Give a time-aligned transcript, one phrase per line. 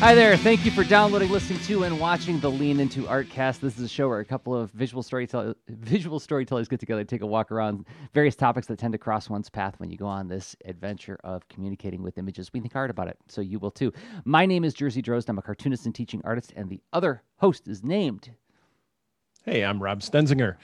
[0.00, 0.36] Hi there.
[0.36, 3.58] Thank you for downloading, listening to, and watching the Lean Into Artcast.
[3.58, 7.22] This is a show where a couple of visual storytell- visual storytellers get together, take
[7.22, 10.28] a walk around various topics that tend to cross one's path when you go on
[10.28, 12.52] this adventure of communicating with images.
[12.52, 13.92] We think hard about it, so you will too.
[14.24, 15.28] My name is Jerzy Drozd.
[15.28, 18.30] I'm a cartoonist and teaching artist, and the other host is named.
[19.44, 20.58] Hey, I'm Rob Stenzinger,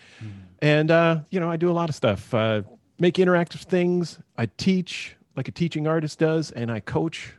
[0.62, 2.32] and uh, you know I do a lot of stuff.
[2.32, 2.62] Uh,
[3.00, 4.20] make interactive things.
[4.38, 7.34] I teach like a teaching artist does, and I coach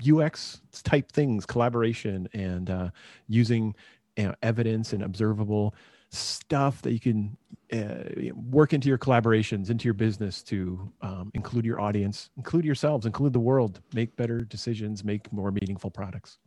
[0.00, 2.90] UX type things, collaboration, and uh,
[3.28, 3.74] using
[4.16, 5.74] you know, evidence and observable
[6.10, 7.36] stuff that you can
[7.72, 13.06] uh, work into your collaborations, into your business to um, include your audience, include yourselves,
[13.06, 16.38] include the world, make better decisions, make more meaningful products.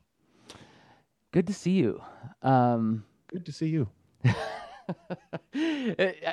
[1.32, 2.02] Good to see you.
[2.42, 3.88] Um, Good to see you.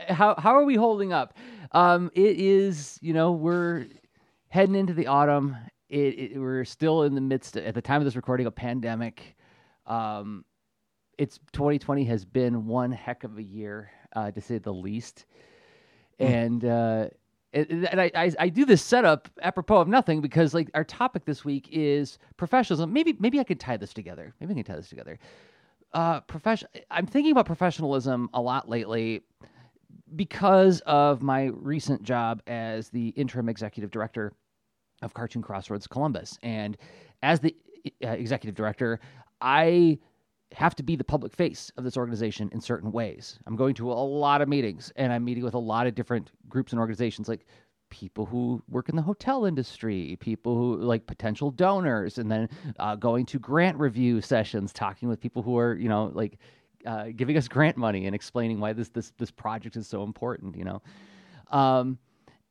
[0.08, 1.36] how how are we holding up?
[1.72, 3.86] Um, it is you know we're
[4.48, 5.56] heading into the autumn.
[5.88, 9.36] It, it, we're still in the midst at the time of this recording a pandemic.
[9.86, 10.44] Um,
[11.18, 15.26] it's 2020 has been one heck of a year uh, to say the least,
[16.18, 17.08] and uh,
[17.52, 21.24] and and I, I I do this setup apropos of nothing because like our topic
[21.24, 22.92] this week is professionalism.
[22.92, 24.34] Maybe maybe I could tie this together.
[24.40, 25.18] Maybe I can tie this together
[25.96, 26.68] uh, profession.
[26.90, 29.22] I'm thinking about professionalism a lot lately
[30.14, 34.32] because of my recent job as the interim executive director
[35.02, 36.76] of Cartoon Crossroads Columbus, and
[37.22, 37.54] as the
[38.04, 39.00] uh, executive director,
[39.40, 39.98] I
[40.52, 43.38] have to be the public face of this organization in certain ways.
[43.46, 46.30] I'm going to a lot of meetings and I'm meeting with a lot of different
[46.48, 47.46] groups and organizations like
[47.90, 52.94] people who work in the hotel industry, people who like potential donors, and then uh,
[52.94, 56.38] going to grant review sessions, talking with people who are, you know, like
[56.84, 60.56] uh, giving us grant money and explaining why this this this project is so important,
[60.56, 60.82] you know.
[61.50, 61.98] Um,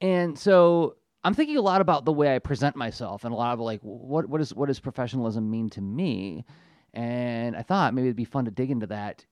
[0.02, 3.54] and so I'm thinking a lot about the way I present myself and a lot
[3.54, 6.46] of like what what is what does professionalism mean to me?
[6.94, 9.26] And I thought maybe it'd be fun to dig into that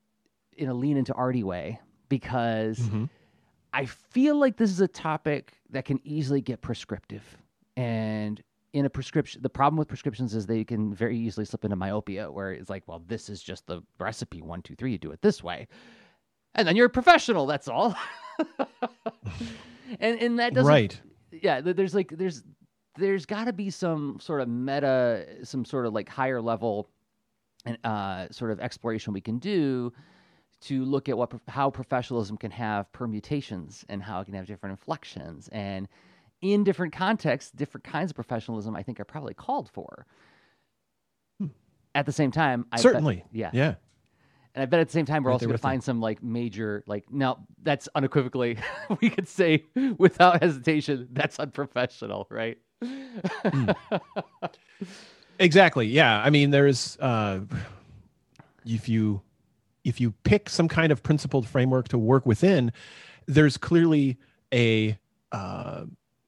[0.57, 3.05] in a lean into arty way because Mm-hmm.
[3.73, 7.37] I feel like this is a topic that can easily get prescriptive.
[7.75, 8.39] And
[8.71, 12.31] in a prescription, the problem with prescriptions is they can very easily slip into myopia,
[12.31, 15.23] where it's like, well, this is just the recipe one, two, three, you do it
[15.23, 15.67] this way.
[16.53, 17.95] And then you're a professional, that's all.
[19.99, 21.01] and and that doesn't Right.
[21.41, 22.44] Yeah there's like there's
[22.97, 26.89] there's got to be some sort of meta some sort of like higher level
[27.66, 29.91] and uh sort of exploration we can do
[30.61, 34.71] to look at what how professionalism can have permutations and how it can have different
[34.71, 35.88] inflections and
[36.41, 40.05] in different contexts different kinds of professionalism i think are probably called for
[41.95, 43.23] at the same time I bet- Certainly.
[43.31, 43.75] yeah Yeah.
[44.55, 46.21] And I bet at the same time we're Right also going to find some like
[46.23, 48.57] major like now that's unequivocally
[49.01, 49.65] we could say
[49.97, 52.57] without hesitation that's unprofessional, right?
[55.39, 55.87] Exactly.
[55.87, 56.21] Yeah.
[56.21, 57.41] I mean, there's uh,
[58.65, 59.21] if you
[59.83, 62.71] if you pick some kind of principled framework to work within,
[63.25, 64.17] there's clearly
[64.53, 64.97] a
[65.31, 65.85] uh,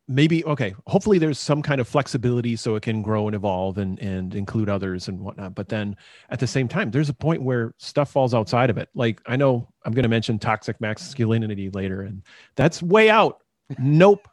[0.07, 0.75] maybe okay.
[0.87, 4.69] Hopefully, there's some kind of flexibility so it can grow and evolve and and include
[4.69, 5.55] others and whatnot.
[5.55, 5.95] But then
[6.29, 8.89] at the same time, there's a point where stuff falls outside of it.
[8.93, 12.21] Like I know I'm going to mention toxic masculinity later, and
[12.55, 13.41] that's way out.
[13.79, 14.27] Nope.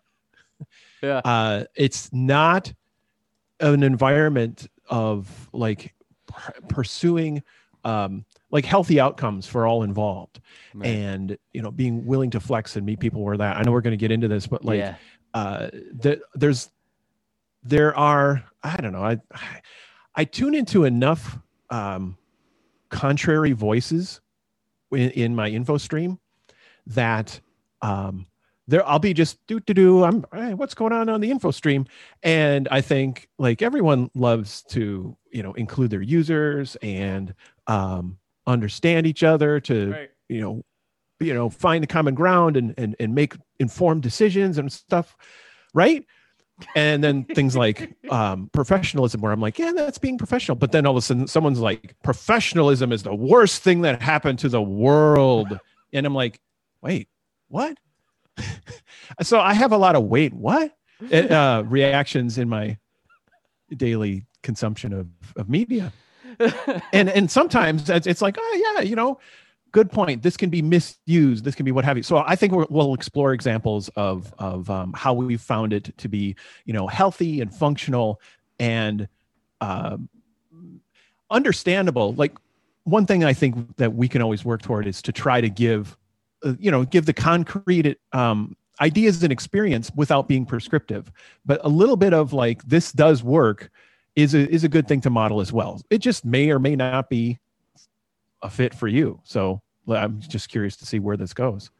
[1.02, 1.22] Yeah.
[1.24, 2.70] Uh, it's not
[3.60, 5.94] an environment of like
[6.26, 7.42] pr- pursuing
[7.84, 10.40] um, like healthy outcomes for all involved
[10.82, 13.80] and you know being willing to flex and meet people where that i know we're
[13.80, 14.94] going to get into this but like yeah.
[15.34, 16.70] Uh the, there's
[17.62, 19.18] there are i don't know i
[20.14, 21.38] i tune into enough
[21.70, 22.16] um
[22.90, 24.20] contrary voices
[24.90, 26.18] in, in my info stream
[26.86, 27.40] that
[27.80, 28.26] um
[28.68, 31.50] there i'll be just do do do i'm hey, what's going on on the info
[31.50, 31.86] stream
[32.22, 37.34] and i think like everyone loves to you know include their users and
[37.66, 40.10] um understand each other to Right.
[40.28, 40.62] you know
[41.22, 45.16] you know find the common ground and and, and make informed decisions and stuff
[45.74, 46.04] right?
[46.74, 50.56] And then things like um, professionalism where i'm like yeah that's being professional.
[50.56, 54.38] But then all of a sudden someone's like professionalism is the worst thing that happened
[54.40, 55.58] to the world.
[55.92, 56.40] And i'm like
[56.82, 57.08] wait
[57.48, 57.76] what?
[59.22, 60.74] So i have a lot of wait what?
[61.12, 62.78] Uh, reactions in my
[63.76, 65.92] daily consumption of, of media.
[66.92, 69.18] And and sometimes it's, it's like oh yeah you know
[69.72, 70.22] good point.
[70.22, 71.44] This can be misused.
[71.44, 72.02] This can be what have you.
[72.02, 76.08] So i think we'll, we'll explore examples of of um, how we found it to
[76.08, 78.20] be you know healthy and functional
[78.60, 79.08] and
[79.60, 80.08] um,
[81.30, 82.14] understandable.
[82.14, 82.32] Like
[82.84, 85.96] one thing i think that we can always work toward is to try to give
[86.44, 91.10] uh, you know give the concrete um, ideas and experience without being prescriptive.
[91.46, 93.70] But a little bit of like this does work
[94.16, 95.80] is a is a good thing to model as well.
[95.90, 97.38] It just may or may not be
[98.42, 99.20] a fit for you.
[99.24, 101.70] So I'm just curious to see where this goes.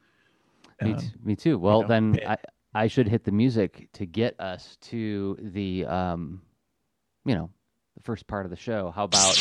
[0.80, 1.58] Me, Um, t- me too.
[1.58, 2.36] Well, know, then I,
[2.74, 6.42] I should hit the music to get us to the, um,
[7.24, 7.50] you know,
[7.96, 8.90] the first part of the show.
[8.90, 9.36] How about?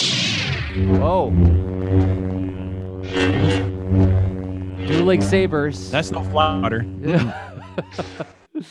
[1.00, 1.32] Whoa!
[4.88, 5.90] Dueling sabers.
[5.90, 6.86] That's no water.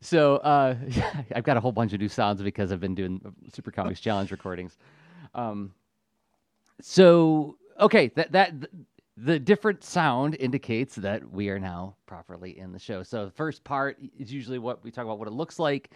[0.00, 0.76] so uh,
[1.34, 3.20] I've got a whole bunch of new sounds because I've been doing
[3.52, 4.78] Super Comics Challenge recordings.
[5.34, 5.72] Um,
[6.80, 8.52] so okay, that that
[9.16, 13.02] the different sound indicates that we are now properly in the show.
[13.02, 15.90] So the first part is usually what we talk about, what it looks like.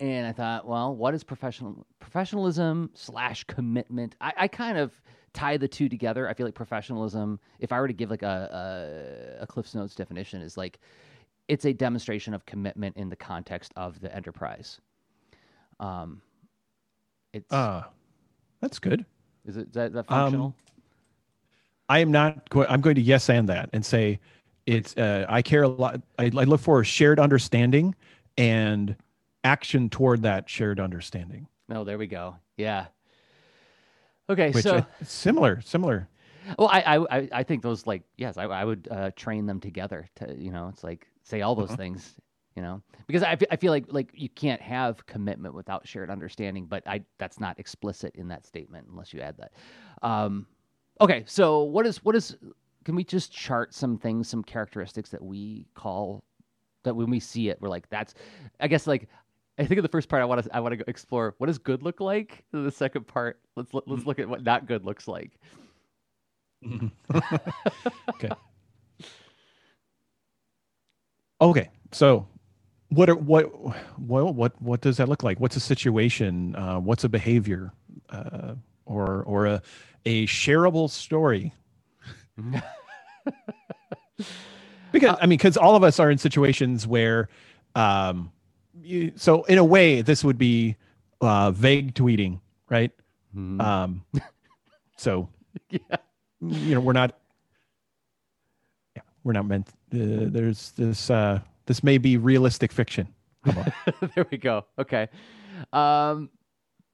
[0.00, 4.16] And I thought, well, what is professional professionalism slash commitment?
[4.20, 4.92] I, I kind of
[5.32, 6.28] tie the two together.
[6.28, 9.94] I feel like professionalism, if I were to give like a, a, a Cliff's Notes
[9.94, 10.78] definition, is like
[11.48, 14.80] it's a demonstration of commitment in the context of the enterprise.
[15.80, 16.20] Um,
[17.32, 17.84] it's Uh,
[18.60, 19.04] that's good.
[19.46, 20.54] is it is that, is that um, functional?
[21.88, 22.66] I am not going.
[22.68, 24.20] I'm going to yes and that and say
[24.66, 24.96] it's.
[24.96, 26.00] Uh, I care a lot.
[26.18, 27.94] I, I look for a shared understanding
[28.36, 28.94] and
[29.44, 31.48] action toward that shared understanding.
[31.68, 32.36] No, there we go.
[32.56, 32.86] Yeah.
[34.30, 36.08] Okay, Which so uh, similar, similar.
[36.58, 40.06] well, I, I I think those like yes, I I would uh, train them together
[40.16, 41.76] to you know it's like say all those Mhm.
[41.76, 42.14] things
[42.54, 46.66] you know because I, I feel like like you can't have commitment without shared understanding,
[46.66, 49.52] but I that's not explicit in that statement unless you add that.
[50.02, 50.46] Um,
[51.00, 52.36] okay, so what is what is
[52.84, 56.24] can we just chart some things, some characteristics that we call
[56.84, 58.14] that when we see it, we're like that's
[58.60, 59.08] I guess like
[59.58, 61.58] I think of the first part I want to I want to explore what does
[61.58, 62.44] good look like.
[62.52, 65.32] And the second part, let's look- let's look at what not good looks like.
[68.14, 68.30] okay.
[71.40, 71.70] Okay.
[71.92, 72.26] So,
[72.88, 73.44] what are what
[73.98, 75.40] what what what does that look like?
[75.40, 76.54] What's a situation?
[76.56, 77.72] Uh, what's a behavior?
[78.10, 78.54] Uh,
[78.88, 79.62] or or a
[80.06, 81.54] a shareable story?
[84.92, 87.28] Because I mean, because all of us are in situations where,
[87.74, 88.32] um,
[88.82, 90.76] you, so in a way, this would be
[91.20, 92.40] uh, vague tweeting,
[92.70, 92.90] right?
[93.36, 93.60] Mhm.
[93.60, 94.04] Um,
[94.96, 95.28] so
[95.70, 95.78] yeah.
[96.40, 97.18] you know we're not
[98.96, 103.06] yeah we're not meant uh, there's this uh this may be realistic fiction
[104.14, 104.66] there we go.
[104.78, 105.08] Okay.
[105.72, 106.30] Um,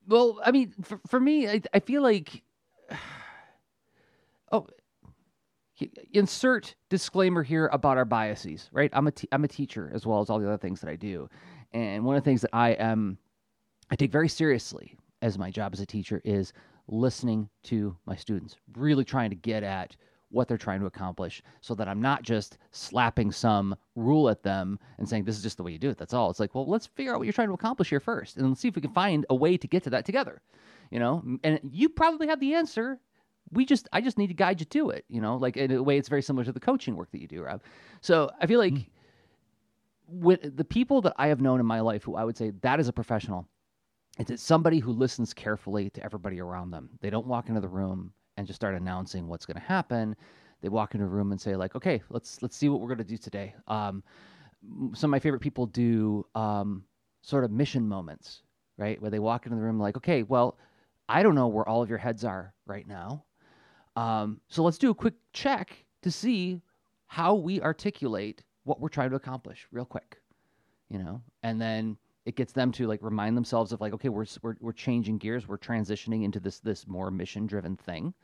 [0.06, 2.42] well, I mean, for, for me, I, I feel like,
[4.52, 4.66] oh,
[6.12, 8.90] insert disclaimer here about our biases, right?
[8.92, 10.96] I'm a te- I'm a teacher as well as all the other things that I
[10.96, 11.28] do,
[11.72, 13.18] and one of the things that I am,
[13.90, 16.52] I take very seriously as my job as a teacher is
[16.86, 19.96] listening to my students, really trying to get at
[20.34, 24.78] what they're trying to accomplish so that I'm not just slapping some rule at them
[24.98, 25.96] and saying, this is just the way you do it.
[25.96, 26.30] That's all.
[26.30, 28.60] It's like, well, let's figure out what you're trying to accomplish here first and let's
[28.60, 30.42] see if we can find a way to get to that together.
[30.90, 32.98] You know, and you probably have the answer.
[33.50, 35.82] We just, I just need to guide you to it, you know, like in a
[35.82, 37.62] way it's very similar to the coaching work that you do, Rob.
[38.00, 38.80] So I feel like hmm.
[40.08, 42.80] with the people that I have known in my life who I would say that
[42.80, 43.46] is a professional,
[44.18, 46.90] it's it's somebody who listens carefully to everybody around them.
[47.00, 50.16] They don't walk into the room and just start announcing what's going to happen.
[50.60, 52.98] They walk into a room and say like, "Okay, let's let's see what we're going
[52.98, 54.02] to do today." Um,
[54.94, 56.84] some of my favorite people do um,
[57.22, 58.42] sort of mission moments,
[58.78, 59.00] right?
[59.00, 60.58] Where they walk into the room like, "Okay, well,
[61.08, 63.24] I don't know where all of your heads are right now,
[63.96, 66.60] um, so let's do a quick check to see
[67.06, 70.20] how we articulate what we're trying to accomplish, real quick."
[70.88, 74.26] You know, and then it gets them to like remind themselves of like okay we're
[74.42, 78.14] we're, we're changing gears we're transitioning into this this more mission driven thing.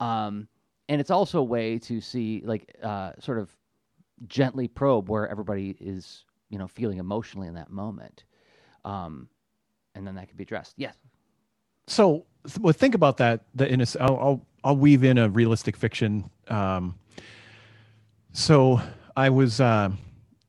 [0.00, 0.48] Um
[0.88, 3.50] and it's also a way to see like uh sort of
[4.26, 8.24] gently probe where everybody is you know feeling emotionally in that moment.
[8.84, 9.28] Um
[9.94, 10.74] and then that can be addressed.
[10.76, 10.96] Yes?
[11.86, 12.26] So
[12.60, 15.76] well think about that the in a, s- I'll, I'll i'll weave in a realistic
[15.76, 16.96] fiction um
[18.32, 18.80] so
[19.16, 19.90] i was uh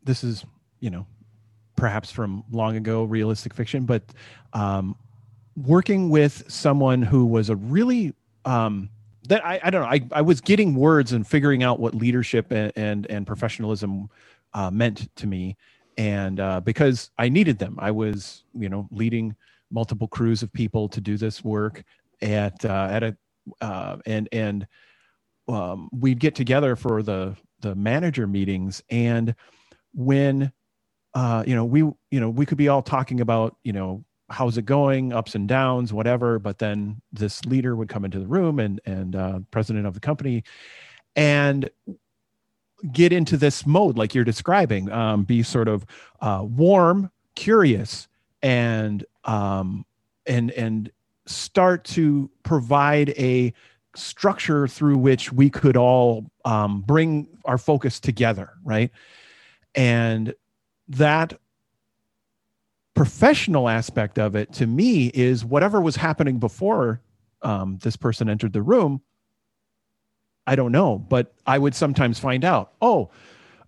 [0.03, 0.43] this is
[0.79, 1.05] you know
[1.75, 4.03] perhaps from long ago realistic fiction but
[4.53, 4.95] um
[5.55, 8.13] working with someone who was a really
[8.45, 8.89] um
[9.27, 12.51] that I, I don't know I, I was getting words and figuring out what leadership
[12.51, 14.09] and and, and professionalism
[14.53, 15.57] uh, meant to me.
[15.97, 17.77] And uh, because I needed them.
[17.79, 19.35] I was you know leading
[19.71, 21.83] multiple crews of people to do this work
[22.21, 23.17] at uh, at a
[23.61, 24.67] uh, and and
[25.47, 28.81] um, we'd get together for the the manager meetings.
[28.89, 29.35] And
[29.93, 30.51] when
[31.13, 34.57] uh, you know we you know we could be all talking about you know how's
[34.57, 38.59] it going ups and downs whatever but then this leader would come into the room
[38.59, 40.43] and and uh, president of the company
[41.15, 41.69] and
[42.91, 45.85] get into this mode like you're describing um, be sort of
[46.21, 48.07] uh, warm curious
[48.41, 49.85] and um,
[50.25, 50.91] and and
[51.25, 53.53] start to provide a
[53.95, 58.91] structure through which we could all um, bring our focus together, right?
[59.75, 60.33] And
[60.89, 61.33] that
[62.93, 67.01] professional aspect of it to me is whatever was happening before
[67.41, 69.01] um, this person entered the room.
[70.45, 73.09] I don't know, but I would sometimes find out, oh,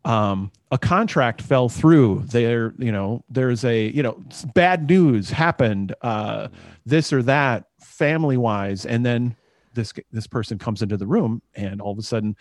[0.03, 2.23] um, a contract fell through.
[2.27, 4.21] There, you know, there's a, you know,
[4.53, 6.49] bad news happened, uh,
[6.85, 9.35] this or that, family wise, and then
[9.73, 12.35] this this person comes into the room, and all of a sudden,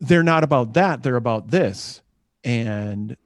[0.00, 1.02] they're not about that.
[1.02, 2.02] They're about this,
[2.42, 3.16] and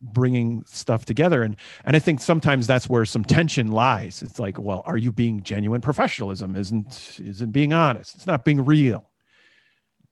[0.00, 1.42] bringing stuff together.
[1.42, 4.22] And and i think sometimes that's where some tension lies.
[4.22, 6.56] It's like well are you being genuine professionalism?
[6.56, 8.14] Isn't isn't being honest.
[8.16, 9.04] It's not being real.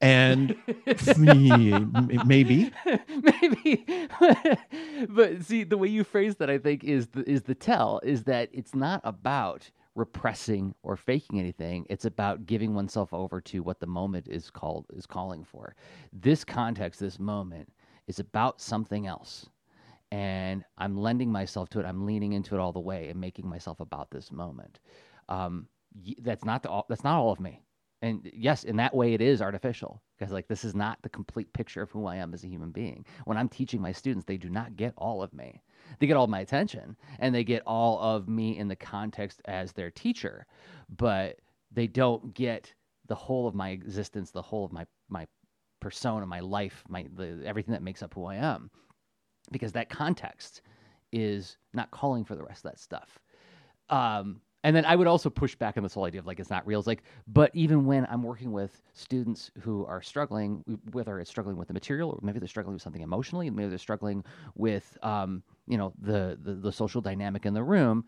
[0.01, 0.57] And
[1.17, 2.71] maybe.
[3.09, 3.87] Maybe.
[5.09, 8.25] But see the way you phrase that i think is the is the tell is
[8.25, 11.87] that it's not about repressing or faking anything.
[11.89, 15.75] It's about giving oneself over to what the moment is called is calling for.
[16.13, 17.73] This context this moment
[18.07, 19.49] is about something else
[20.11, 21.87] and I'm lending myself to it.
[21.87, 24.79] I'm leaning into it all the way and making myself about this moment.
[25.29, 25.67] Um,
[26.23, 27.63] that's not the, that's not all of me.
[28.03, 31.53] And yes, in that way, it is artificial because like this is not the complete
[31.53, 33.05] picture of who I am as a human being.
[33.25, 35.63] When I'm teaching my students, they do not get all of me.
[35.99, 39.73] They get all my attention and they get all of me in the context as
[39.73, 40.47] their teacher,
[40.95, 41.39] but
[41.73, 42.73] they don't get
[43.07, 45.27] the whole of my existence, the whole of my my
[45.81, 48.71] persona, my life, my the, everything that makes up who I am
[49.51, 50.63] because that context
[51.13, 53.19] is not calling for the rest of that stuff.
[53.91, 56.51] Um, and then I would also push back on this whole idea of like it's
[56.51, 56.81] not real.
[56.81, 61.57] It's like, but even when I'm working with students who are struggling, whether it's struggling
[61.57, 64.25] with the material or maybe they're struggling with something emotionally, maybe they're struggling
[64.57, 68.07] with, um, you know, the, the the social dynamic in the room.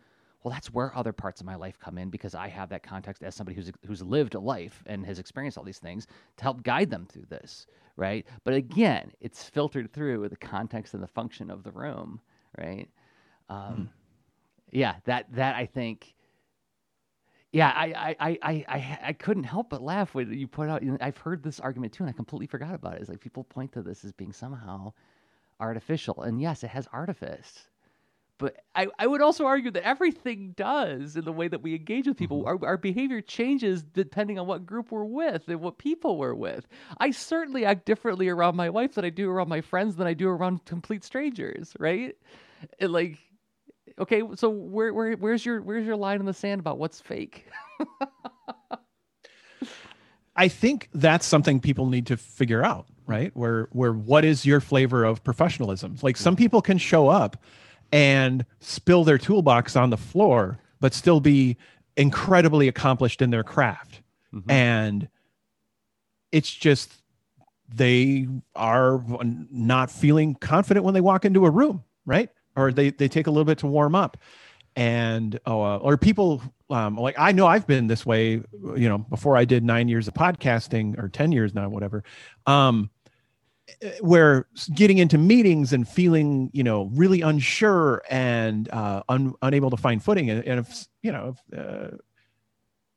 [0.49, 3.23] Well, that's where other parts of my life come in because I have that context
[3.23, 6.07] as somebody who's who's lived a life and has experienced all these things
[6.38, 8.26] to help guide them through this, right?
[8.45, 12.23] But again, it's filtered through the context and the function of the room,
[12.57, 12.88] right?
[13.50, 13.90] Um, mm.
[14.73, 16.14] Yeah, that that I think.
[17.52, 20.83] Yeah, I, I, I, I, I couldn't help but laugh when you put out.
[20.83, 23.00] You know, I've heard this argument too, and I completely forgot about it.
[23.00, 24.93] It's like people point to this as being somehow
[25.61, 27.69] artificial, and yes, it has artifice,
[28.38, 32.07] but I, I would also argue that everything does in the way that we engage
[32.07, 32.38] with people.
[32.45, 32.64] Mm-hmm.
[32.64, 36.68] Our, our behavior changes depending on what group we're with and what people we're with.
[36.99, 40.14] I certainly act differently around my wife than I do around my friends than I
[40.14, 42.16] do around complete strangers, right?
[42.78, 43.18] And like,
[43.99, 47.47] okay, so where, where where's your where's your line in the sand about what's fake?
[50.37, 53.33] I think that's something people need to figure out, right?
[53.35, 55.97] Where where what is your flavor of professionalism?
[56.02, 57.37] Like some people can show up
[57.92, 61.57] and spill their toolbox on the floor, but still be
[61.97, 64.02] incredibly accomplished in their craft.
[64.33, 64.50] Mm-hmm.
[64.50, 65.09] And
[66.33, 66.92] it's just
[67.75, 69.02] they are
[69.50, 72.30] not feeling confident when they walk into a room, right?
[72.57, 74.16] Or they, they take a little bit to warm up.
[74.76, 79.37] And uh, or people um, like I know I've been this way, you know, before
[79.37, 82.04] I did nine years of podcasting or ten years now, whatever.
[82.47, 82.90] Um,
[84.00, 89.76] where getting into meetings and feeling you know really unsure and uh, un, unable to
[89.76, 91.96] find footing and, if you know if,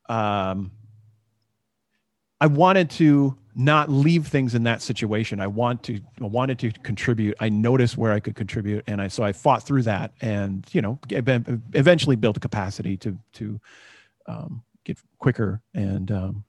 [0.09, 0.71] uh, um
[2.39, 5.39] i wanted to not leave things in that situation.
[5.39, 7.35] I want to I wanted to contribute.
[7.39, 10.81] I noticed where i could contribute and i so i fought through that and you
[10.81, 13.59] know eventually built capacity to to
[14.27, 16.43] um, get quicker and um,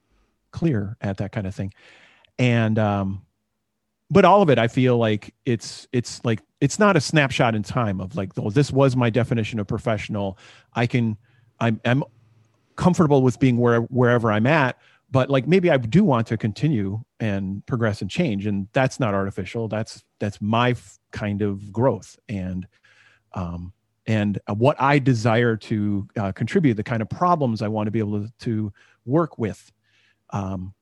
[0.51, 1.73] clear at that kind of thing.
[2.39, 3.21] And um
[4.09, 7.63] but all of it i feel like it's it's like it's not a snapshot in
[7.63, 10.37] time of like oh this was my definition of professional.
[10.73, 11.17] I can
[11.59, 12.03] i'm, I'm
[12.75, 14.77] comfortable with being where wherever i'm at
[15.11, 19.13] but like maybe i do want to continue and progress and change and that's not
[19.13, 19.69] artificial.
[19.69, 22.19] That's that's my f- kind of growth.
[22.27, 22.67] And
[23.33, 23.71] um
[24.05, 27.99] and what i desire to uh, contribute the kind of problems i want to be
[27.99, 28.73] able to, to
[29.05, 29.71] work with
[30.31, 30.73] um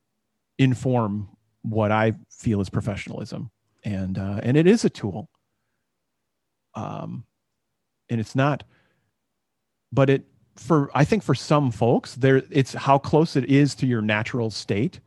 [0.57, 1.29] inform
[1.63, 3.51] what I feel is professionalism,
[3.83, 5.29] and uh, and it is a tool.
[6.73, 7.25] Um,
[8.09, 8.63] and it's not,
[9.91, 10.25] but it
[10.55, 14.49] for I think for some folks there it's how close it is to your natural
[14.49, 14.99] state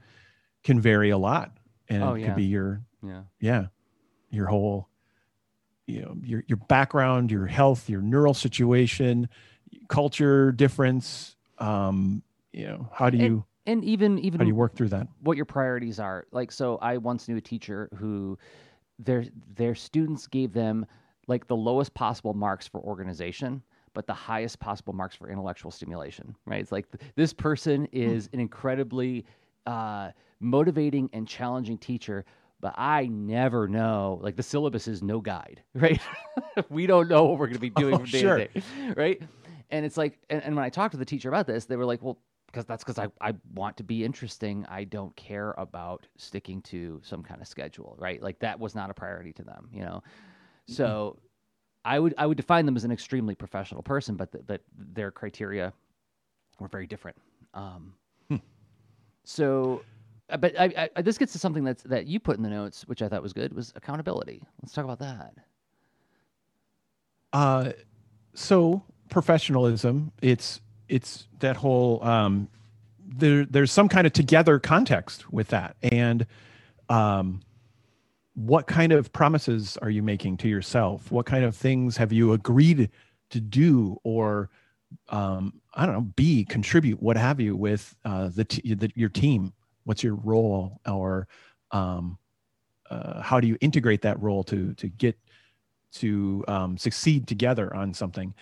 [0.62, 1.56] can vary a lot,
[1.88, 2.26] and oh, it yeah.
[2.26, 3.66] could be your yeah yeah
[4.30, 4.88] your whole
[5.87, 9.28] you know your your background, your health, your neural situation,
[9.88, 11.37] culture difference.
[11.58, 15.06] Um, you know how do you and even even how do you work through that
[15.21, 18.38] what your priorities are like so i once knew a teacher who
[18.99, 20.87] their their students gave them
[21.26, 23.62] like the lowest possible marks for organization
[23.94, 26.61] but the highest possible marks for intellectual stimulation, right?
[26.61, 29.25] It's like th- this person is an incredibly
[29.66, 32.25] uh, motivating and challenging teacher,
[32.61, 34.18] but I never know.
[34.21, 36.00] Like the syllabus is no guide, right?
[36.68, 38.37] we don't know what we're going to be doing Oh, from day sure.
[38.37, 38.62] to day,
[38.97, 39.23] right?
[39.71, 41.87] And it's like, and, and when I talked to the teacher about this, they were
[41.87, 42.18] like, well,
[42.54, 44.64] because that's because I, I want to be interesting.
[44.68, 48.23] I don't care about sticking to some kind of schedule, right?
[48.23, 50.04] Like that was not a priority to them, you know?
[50.68, 51.18] So
[51.84, 55.11] I would, I would define them as an extremely professional person, but, th- but their
[55.11, 55.73] criteria
[56.61, 57.16] were very different.
[57.54, 57.94] Um,
[59.25, 59.82] so,
[60.30, 62.87] uh, but I, I, this gets to something that's, that you put in the notes,
[62.87, 64.44] which I thought was good, was accountability.
[64.62, 65.34] Let's talk about that.
[67.32, 67.73] Uh,
[68.32, 70.61] so professionalism, it's
[70.94, 72.48] it's that whole um,
[73.04, 76.24] there there's some kind of together context with that, and
[76.88, 77.40] um,
[78.34, 81.10] what kind of promises are you making to yourself?
[81.10, 82.90] What kind of things have you agreed
[83.30, 84.50] to do or
[85.08, 89.08] um, I don't know, be contribute, what have you, with uh, the, t- the your
[89.08, 89.52] team?
[89.82, 91.26] What's your role, or
[91.72, 92.18] um,
[92.88, 95.18] uh, how do you integrate that role to to get
[95.94, 98.34] to um, succeed together on something?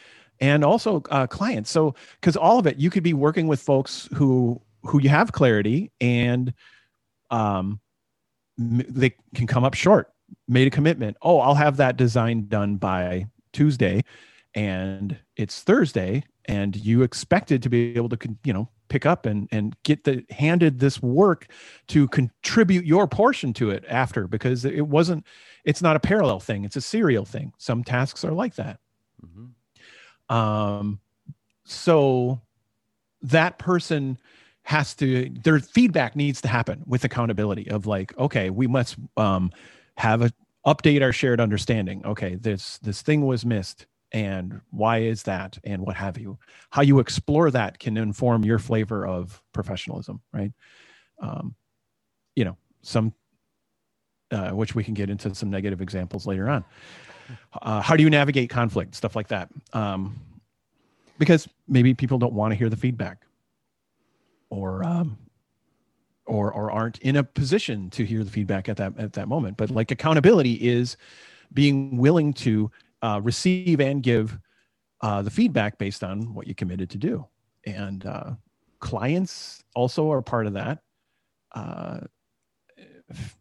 [0.43, 1.71] And also uh, clients.
[1.71, 5.31] So because all of it, you could be working with folks who who you have
[5.31, 6.53] clarity and
[7.31, 7.81] um,
[8.59, 10.13] they can come up short.
[10.49, 11.17] Made a commitment.
[11.23, 14.03] Oh, I'll have that design done by Tuesday,
[14.55, 19.49] and it's Thursday, and you expected to be able to you know pick up and
[19.53, 21.47] and get the handed this work
[21.89, 25.25] to contribute your portion to it after because it wasn't
[25.65, 28.79] it's not a parallel thing it's a serial thing some tasks are like that
[29.25, 29.47] Mm-hmm.
[30.33, 30.99] Um
[31.65, 32.41] so
[33.21, 34.19] that person
[34.65, 39.51] has to their feedback needs to happen with accountability of like okay we must um
[39.97, 40.33] have a
[40.67, 42.05] update our shared understanding.
[42.07, 46.39] Okay this this thing was missed and why is that and what have you.
[46.71, 50.53] How you explore that can inform your flavor of professionalism right?
[51.21, 51.55] Um
[52.37, 53.13] you know some
[54.31, 56.65] uh, which we can get into some negative examples later on
[57.61, 58.95] uh, how do you navigate conflict?
[58.95, 59.49] Stuff like that.
[59.73, 60.21] Um
[61.19, 63.25] because maybe people don't want to hear the feedback.
[64.51, 65.19] Or um
[66.27, 69.57] or or aren't in a position to hear the feedback at that at that moment.
[69.57, 70.97] But like accountability is
[71.53, 72.71] being willing to
[73.03, 74.39] uh, receive and give
[75.03, 77.27] uh, the feedback based on what you committed to do.
[77.67, 78.31] And uh,
[78.81, 80.79] clients also are part of that.
[81.53, 82.01] Uh,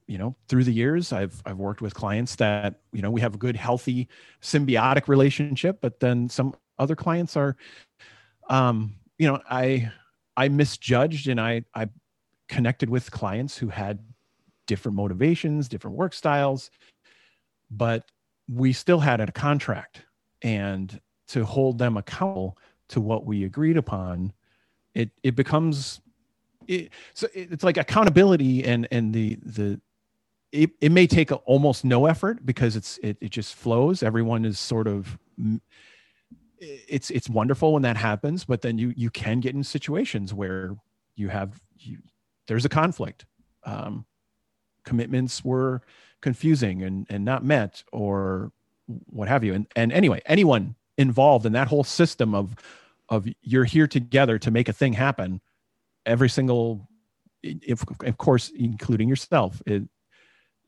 [0.08, 3.36] you know through the years i've i've worked with clients that you know we have
[3.36, 4.08] a good healthy
[4.42, 7.56] symbiotic relationship but then some other clients are
[8.50, 9.92] um you know i
[10.38, 11.88] i misjudged and i i
[12.48, 14.00] connected with clients who had
[14.68, 16.72] different motivations different work styles
[17.72, 18.06] but
[18.52, 20.04] we still had a contract.
[20.42, 22.58] And to hold them accountable
[22.90, 24.34] to what we agreed upon
[24.94, 26.02] it it becomes
[26.72, 29.80] it, so it- it's like accountability and and the the
[30.52, 34.04] it, it may take a, almost no effort because it's it, it just flows.
[34.04, 35.18] Everyone is sort of
[36.60, 40.76] it's it's wonderful when that happens but then you you can get in situations where
[41.16, 41.98] you have you
[42.48, 43.26] there's a conflict.
[43.64, 44.06] Um
[44.84, 45.82] commitments were
[46.22, 48.52] confusing and and not met or
[49.08, 49.54] what have you.
[49.54, 52.56] And and anyway anyone involved in that whole system of
[53.10, 55.42] of you're here together to make a thing happen
[56.06, 56.88] every single
[57.44, 59.84] if of course including yourself it,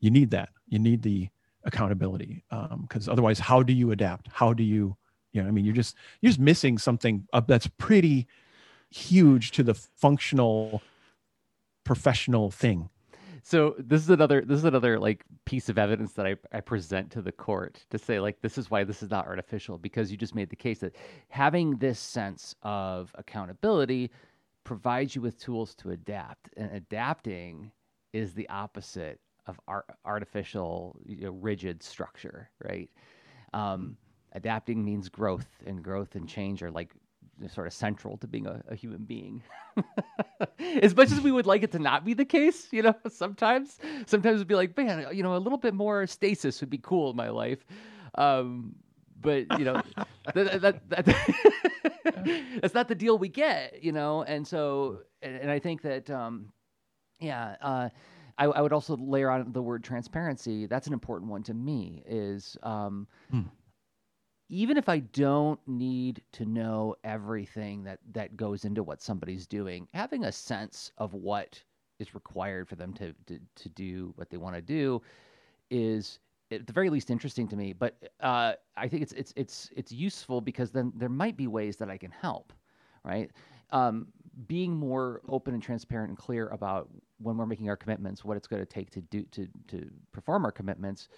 [0.00, 0.50] you need that.
[0.68, 1.28] You need the
[1.64, 4.28] accountability um, because otherwise how do you adapt?
[4.32, 4.96] How do you
[5.32, 8.28] you know i mean you're just you're just missing something that's pretty
[8.90, 10.80] huge to the functional
[11.84, 12.88] professional thing.
[13.42, 17.10] So this is another this is another like piece of evidence that I, I present
[17.12, 20.16] to the court to say like this is why this is not artificial because you
[20.16, 20.96] just made the case that
[21.28, 24.10] having this sense of accountability
[24.64, 27.70] provides you with tools to adapt and adapting
[28.12, 32.90] is the opposite of ar- artificial you know, rigid structure right?
[33.52, 33.96] Um,
[34.32, 36.90] adapting means growth and growth and change are like
[37.48, 39.42] sort of central to being a, a human being.
[40.82, 43.78] As much as we would like it to not be the case you know sometimes
[44.06, 47.10] sometimes it'd be like man you know a little bit more stasis would be cool
[47.10, 47.64] in my life.
[48.16, 48.76] Um
[49.20, 49.82] but you know
[50.34, 51.93] that, that, that,
[52.60, 56.10] that's not the deal we get you know and so and, and i think that
[56.10, 56.52] um
[57.20, 57.88] yeah uh
[58.36, 62.02] I, I would also layer on the word transparency that's an important one to me
[62.06, 63.42] is um Hmm.
[64.48, 69.88] even if I don't need to know everything that that goes into what somebody's doing,
[69.94, 71.62] having a sense of what
[71.98, 75.00] is required for them to to, to do what they want to do
[75.70, 77.72] is at the very least interesting to me.
[77.72, 81.76] But uh, I think it's it's it's it's useful because then there might be ways
[81.76, 82.52] that I can help,
[83.04, 83.30] right?
[83.70, 84.08] Um,
[84.46, 88.48] being more open and transparent and clear about when we're making our commitments, what it's
[88.48, 91.08] going to take to do to to perform our commitments,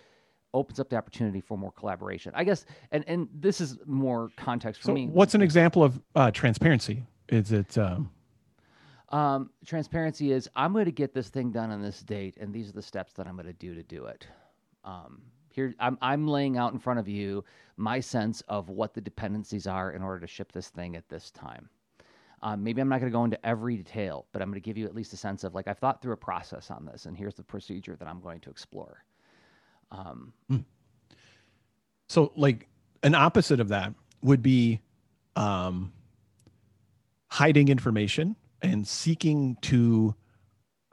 [0.55, 2.33] opens up the opportunity for more collaboration.
[2.35, 5.07] I guess, and and this is more context for So, me.
[5.07, 7.05] what's an example of uh, transparency?
[7.29, 8.11] Is it um,
[9.11, 12.69] Um, transparency is I'm going to get this thing done on this date, and these
[12.69, 14.27] are the steps that I'm going to do to do it.
[14.87, 15.20] Um,
[15.51, 17.44] here, I'm I'm laying out in front of you
[17.77, 21.31] my sense of what the dependencies are in order to ship this thing at this
[21.31, 21.68] time.
[22.42, 24.77] Um, maybe I'm not going to go into every detail, but I'm going to give
[24.77, 27.16] you at least a sense of like I've thought through a process on this, and
[27.16, 29.05] here's the procedure that I'm going to explore.
[29.90, 30.33] Um,
[32.09, 32.68] so like
[33.03, 34.81] an opposite of that would be
[35.35, 35.92] um,
[37.29, 40.14] hiding information and seeking to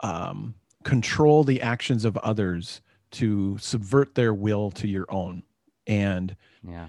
[0.00, 2.80] um, control the actions of others
[3.14, 5.42] to subvert their will to your own.
[5.86, 6.86] And yeah,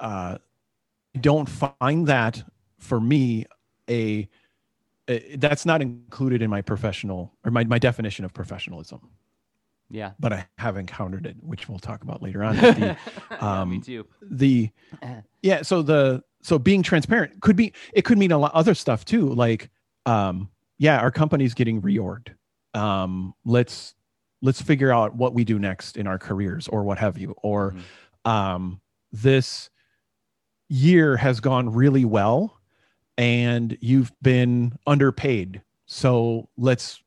[0.00, 0.38] uh,
[1.20, 2.42] don't find that
[2.78, 3.46] for me
[3.88, 4.28] a,
[5.08, 9.00] a that's not included in my professional or my, my definition of professionalism.
[9.90, 12.56] Yeah, but i have encountered it which we'll talk about later on.
[12.56, 12.96] The,
[13.30, 14.06] Yeah, me um, too.
[14.22, 14.70] the
[15.42, 19.04] yeah so the so being transparent could be it could mean a lot other stuff
[19.04, 19.28] too.
[19.28, 19.70] Like
[20.06, 22.30] um yeah our company's getting reorged.
[22.74, 23.94] Um let's
[24.44, 27.72] let's figure out what we do next in our careers or what have you or
[28.24, 28.30] Mhm.
[28.30, 28.80] um
[29.10, 29.70] this
[30.68, 32.60] year has gone really well
[33.16, 35.62] and you've been underpaid.
[35.86, 37.00] So let's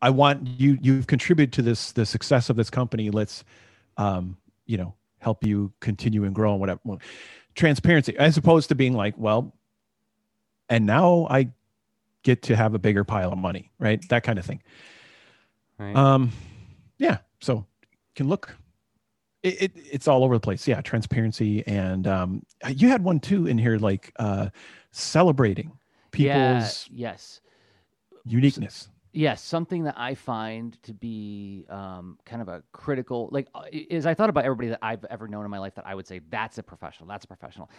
[0.00, 3.10] i want you you've contributed to this the success of this company.
[3.10, 3.44] Let's
[3.96, 6.80] um you know help you continue and grow and whatever
[7.56, 9.52] transparency as opposed to being like well
[10.68, 11.50] and now i
[12.22, 14.06] get to have a bigger pile of money right?
[14.10, 14.62] That kind of thing
[15.78, 15.96] Right.
[15.96, 16.30] um
[16.98, 17.66] yeah so
[18.14, 18.56] can look
[19.42, 23.46] it, it it's all over the place yeah transparency and um you had one too
[23.46, 24.48] in here like uh
[24.90, 25.72] celebrating
[26.16, 27.40] yeah, people's yes.
[28.24, 33.60] uniqueness Yes, something that I find to be um, kind of a critical, like, uh,
[33.60, 35.94] i- is I thought about everybody that I've ever known in my life that I
[35.94, 37.70] would say that's a professional, that's a professional.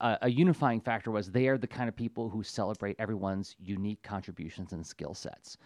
[0.00, 4.02] Uh, a unifying factor was they are the kind of people who celebrate everyone's unique
[4.02, 5.58] contributions and skill sets.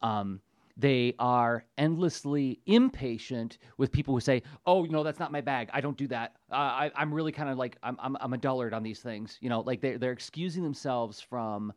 [0.00, 0.40] Um,
[0.80, 5.68] they are endlessly impatient with people who say, "Oh, no, that's not my bag.
[5.72, 6.36] I don't do that.
[6.50, 9.38] Uh, I, I'm really kind of like I'm, I'm I'm a dullard on these things."
[9.40, 11.72] You know, like they they're excusing themselves from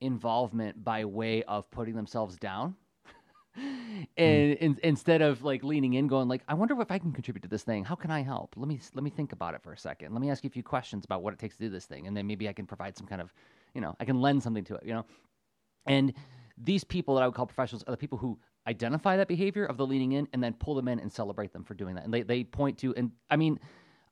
[0.00, 2.76] involvement by way of putting themselves down
[3.56, 7.40] and in, instead of like leaning in going like i wonder if i can contribute
[7.40, 9.72] to this thing how can i help let me let me think about it for
[9.72, 11.70] a second let me ask you a few questions about what it takes to do
[11.70, 13.32] this thing and then maybe i can provide some kind of
[13.74, 15.06] you know i can lend something to it you know
[15.86, 16.12] and
[16.58, 19.76] these people that i would call professionals are the people who identify that behavior of
[19.76, 22.12] the leaning in and then pull them in and celebrate them for doing that and
[22.12, 23.58] they, they point to and i mean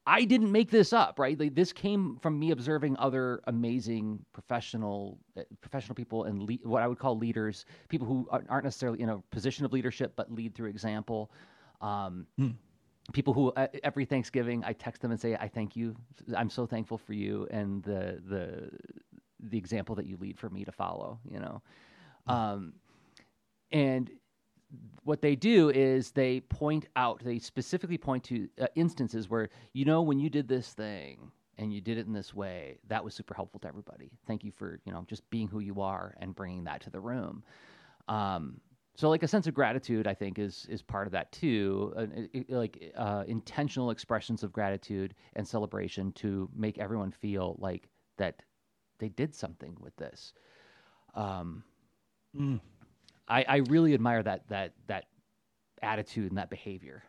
[0.06, 1.38] I didn't make this up, right?
[1.38, 6.82] Like, this came from me observing other amazing professional uh, professional people and le- what
[6.82, 10.54] I would call leaders, people who aren't necessarily in a position of leadership but lead
[10.54, 11.30] through example.
[11.80, 12.50] Um, Hmm.
[13.12, 15.94] People who uh, every Thanksgiving I text them and say I thank you,
[16.36, 18.70] I'm so thankful for you and the the
[19.40, 21.18] the example that you lead for me to follow.
[21.30, 21.62] You know,
[22.26, 22.74] um,
[23.70, 24.10] and
[25.04, 29.84] what they do is they point out, they specifically point to uh, instances where, you
[29.84, 33.14] know, when you did this thing and you did it in this way, that was
[33.14, 34.10] super helpful to everybody.
[34.26, 37.00] Thank you for, you know, just being who you are and bringing that to the
[37.00, 37.44] room.
[38.08, 38.60] Um,
[38.96, 41.92] so, like a sense of gratitude, I think is is part of that too.
[41.96, 42.06] Uh,
[42.48, 48.40] like uh, intentional expressions of gratitude and celebration to make everyone feel like that
[48.98, 50.32] they did something with this.
[51.14, 51.64] Um,
[52.36, 52.60] Mm.
[53.28, 55.04] I, I really admire that that that
[55.82, 57.02] attitude and that behavior.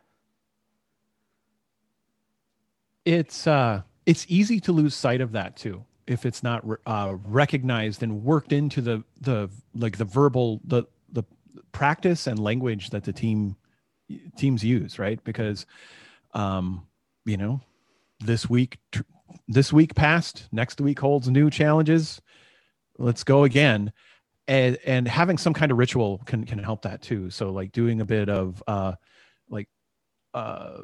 [3.06, 8.02] it's uh it's easy to lose sight of that too if it's not uh, recognized
[8.02, 11.24] and worked into the the like the verbal the the
[11.72, 13.56] practice and language that the team
[14.36, 15.66] teams use right because
[16.34, 16.86] um
[17.24, 17.60] you know
[18.20, 19.02] this week tr-
[19.48, 22.20] this week passed next week holds new challenges
[22.98, 23.92] let's go again
[24.48, 27.30] and and having some kind of ritual can can help that too.
[27.30, 28.94] So like doing a bit of uh
[29.48, 29.68] like
[30.34, 30.78] uh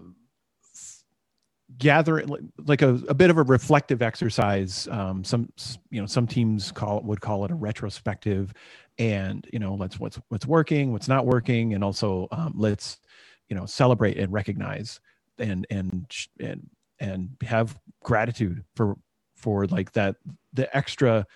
[1.79, 2.25] gather
[2.59, 5.51] like a, a bit of a reflective exercise um some
[5.91, 8.53] you know some teams call would call it a retrospective
[8.99, 12.99] and you know let's what's what's working what's not working and also um, let's
[13.49, 15.01] you know celebrate and recognize
[15.39, 16.07] and and
[16.41, 16.69] and
[17.01, 18.97] and have gratitude for
[19.35, 20.17] for like that
[20.53, 21.27] the extra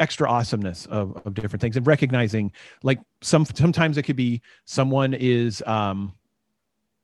[0.00, 2.50] extra awesomeness of, of different things and recognizing
[2.82, 6.12] like some sometimes it could be someone is um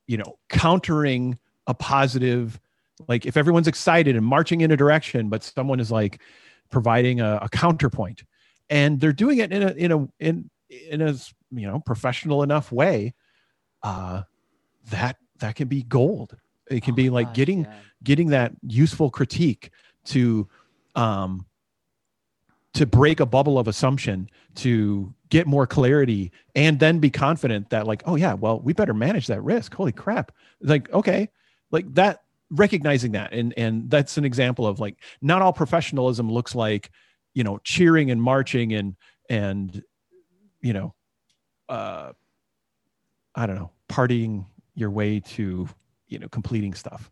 [0.07, 2.59] you know countering a positive
[3.07, 6.19] like if everyone's excited and marching in a direction but someone is like
[6.71, 8.23] providing a, a counterpoint
[8.69, 10.49] and they're doing it in a in a in
[10.89, 11.13] in a
[11.51, 13.13] you know professional enough way
[13.83, 14.23] uh
[14.89, 16.35] that that can be gold
[16.69, 17.73] it can oh be like gosh, getting yeah.
[18.03, 19.69] getting that useful critique
[20.03, 20.47] to
[20.95, 21.45] um
[22.77, 27.87] to break a bubble of assumption to get more clarity and then be confident that
[27.87, 29.73] like oh yeah well we better manage that risk.
[29.73, 30.31] Holy crap.
[30.61, 31.29] Like okay.
[31.71, 33.33] Like that recognizing that.
[33.33, 36.91] And and that's an example of like not all professionalism looks like
[37.33, 38.95] you know cheering and marching and
[39.27, 39.83] and
[40.61, 40.93] you know
[41.69, 42.11] uh
[43.35, 45.67] i don't know partying your way to
[46.07, 47.09] you know completing stuff.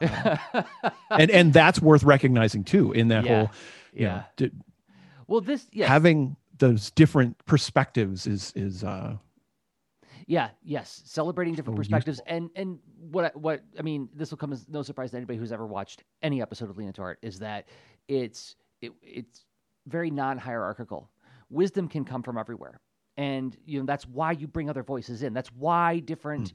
[0.00, 0.38] Um,
[1.10, 3.36] and and that's worth recognizing too in that yeah.
[3.36, 3.50] whole
[3.92, 4.50] yeah know, d-
[5.30, 9.16] well this yeah having those different perspectives is is uh
[10.26, 11.02] yeah yes.
[11.06, 12.20] Celebrating different perspectives.
[12.26, 12.78] and and
[13.10, 16.04] what what i mean this will come as no surprise to anybody who's ever watched
[16.22, 17.66] any episode of lean into art is that
[18.06, 19.44] it's it, it's
[19.86, 21.10] very non-hierarchical.
[21.48, 22.80] Wisdom can come from everywhere.
[23.16, 25.32] And you know that's why you bring other voices in.
[25.32, 26.52] That's why different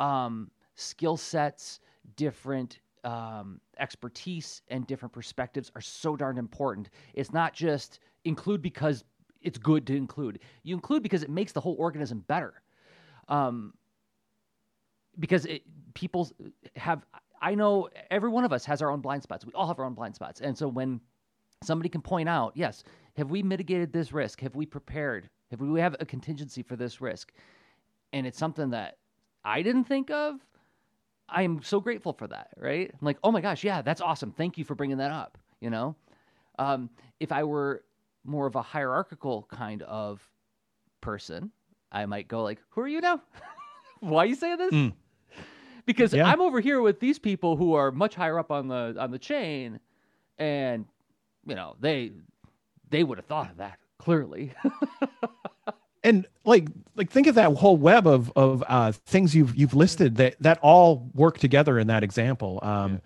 [0.00, 0.04] mm.
[0.04, 1.80] um skill sets
[2.16, 6.90] different um, expertise and different perspectives are so darn important.
[7.14, 9.04] It's not just include because
[9.40, 10.40] it's good to include.
[10.64, 12.54] You include because it makes the whole organism better.
[13.28, 13.74] Um,
[15.20, 15.62] because it,
[15.94, 16.28] people
[16.74, 17.06] have,
[17.40, 19.46] I know every one of us has our own blind spots.
[19.46, 20.40] We all have our own blind spots.
[20.40, 21.00] And so when
[21.62, 22.82] somebody can point out, yes,
[23.16, 24.40] have we mitigated this risk?
[24.40, 25.30] Have we prepared?
[25.52, 27.32] Have we have a contingency for this risk?
[28.12, 28.98] And it's something that
[29.44, 30.40] I didn't think of.
[31.28, 32.90] I am so grateful for that, right?
[32.92, 34.32] I'm like, oh my gosh, yeah, that's awesome.
[34.32, 35.38] Thank you for bringing that up.
[35.60, 35.96] You know,
[36.58, 37.82] um, if I were
[38.24, 40.26] more of a hierarchical kind of
[41.00, 41.50] person,
[41.90, 43.22] I might go like, "Who are you now?
[44.00, 44.92] Why are you saying this?" Mm.
[45.86, 46.26] Because yeah.
[46.26, 49.18] I'm over here with these people who are much higher up on the on the
[49.18, 49.80] chain,
[50.38, 50.84] and
[51.46, 52.12] you know they
[52.90, 54.52] they would have thought of that clearly.
[56.06, 60.16] and like like think of that whole web of of uh, things you've you've listed
[60.16, 62.60] that that all work together in that example.
[62.62, 62.98] Um, yeah.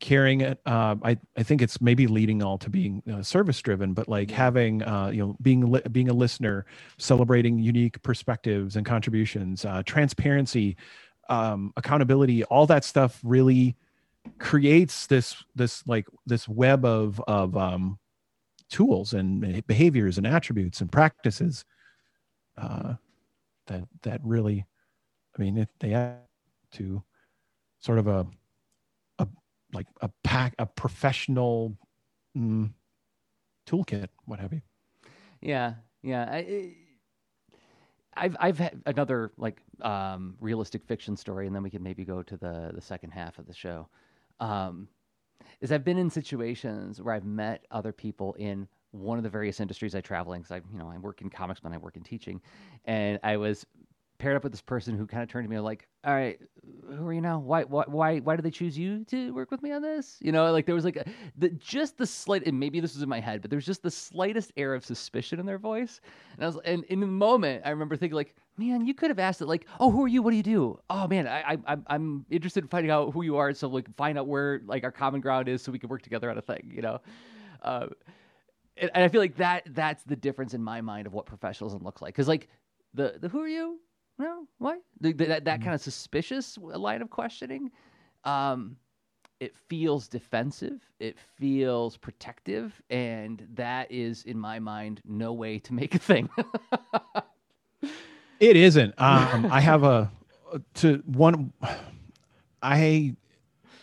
[0.00, 3.94] carrying it uh, i i think it's maybe leading all to being uh, service driven
[3.94, 6.66] but like having uh, you know being li- being a listener
[6.98, 10.76] celebrating unique perspectives and contributions uh, transparency
[11.28, 13.76] um, accountability all that stuff really
[14.38, 17.98] creates this this like this web of of um,
[18.70, 21.64] tools and behaviors and attributes and practices
[22.60, 22.94] uh,
[23.66, 24.66] that that really
[25.36, 26.18] i mean if they add
[26.72, 27.02] to
[27.80, 28.26] sort of a
[29.72, 31.76] like a pack a professional
[32.36, 32.70] mm,
[33.68, 34.62] toolkit what have you
[35.40, 36.74] yeah yeah I,
[38.16, 42.20] I've I've had another like um, realistic fiction story, and then we can maybe go
[42.20, 43.88] to the the second half of the show.
[44.40, 44.88] Um,
[45.60, 49.60] is I've been in situations where I've met other people in one of the various
[49.60, 50.40] industries I travel in.
[50.40, 52.40] Because I you know I work in comics, but I work in teaching,
[52.84, 53.66] and I was
[54.18, 56.40] paired up with this person who kind of turned to me like, "All right,
[56.88, 57.38] who are you now?
[57.38, 60.32] Why, why, why, why did they choose you to work with me on this?" You
[60.32, 61.04] know, like there was like a,
[61.36, 63.82] the just the slight, and maybe this was in my head, but there was just
[63.82, 66.00] the slightest air of suspicion in their voice,
[66.34, 69.20] and I was, and in the moment, I remember thinking like, "Man, you could have
[69.20, 70.22] asked it like, oh, who are you?
[70.22, 70.80] What do you do?
[70.90, 74.18] Oh man, I, I, I'm interested in finding out who you are, so like find
[74.18, 76.72] out where like our common ground is, so we can work together on a thing,
[76.74, 76.98] you know."
[77.62, 77.86] Uh,
[78.80, 82.02] and I feel like that that's the difference in my mind of what professionalism looks
[82.02, 82.14] like.
[82.14, 82.48] Because like
[82.94, 83.78] the the who are you
[84.18, 84.78] no, why?
[85.00, 85.64] The, the, that that mm.
[85.64, 87.70] kind of suspicious line of questioning,
[88.24, 88.76] um,
[89.38, 90.80] it feels defensive.
[90.98, 96.28] It feels protective, and that is, in my mind, no way to make a thing.
[98.40, 98.94] it isn't.
[98.98, 100.10] Um, I have a
[100.74, 101.52] to one.
[102.60, 103.14] I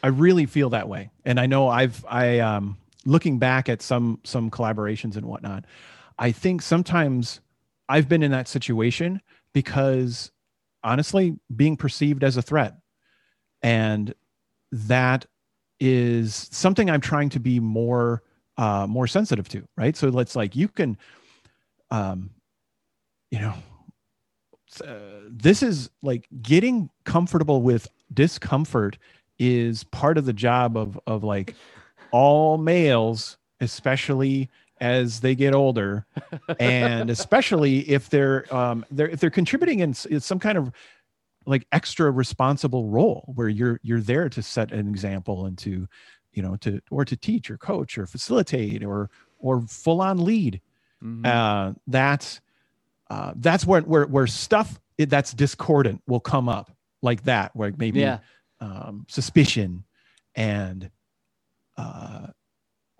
[0.04, 4.20] I really feel that way, and I know I've I um looking back at some
[4.24, 5.66] some collaborations and whatnot.
[6.18, 7.42] I think sometimes
[7.88, 9.22] I've been in that situation
[9.54, 10.32] because
[10.84, 12.76] honestly being perceived as a threat
[13.64, 14.14] and
[14.72, 15.26] that
[15.80, 18.22] is something i'm trying to be more
[18.58, 20.98] uh more sensitive to right so let's like you can
[21.92, 22.30] um
[23.32, 23.54] you know
[24.86, 24.96] uh,
[25.30, 28.98] this is like getting comfortable with discomfort
[29.40, 31.56] is part of the job of of like
[32.16, 34.50] all males especially
[34.80, 36.06] as they get older,
[36.60, 40.72] and especially if they're um, they're if they're contributing in, some kind of
[41.46, 45.88] like extra responsible role where you're you're there to set an example and to
[46.32, 50.60] you know to or to teach or coach or facilitate or or full on lead
[51.04, 51.26] mm-hmm.
[51.26, 52.42] uh that's
[53.10, 58.00] uh that's where where where stuff that's discordant will come up like that, where maybe
[58.02, 58.20] Yeah.
[58.60, 59.84] um, suspicion
[60.36, 60.90] and
[61.78, 62.28] uh,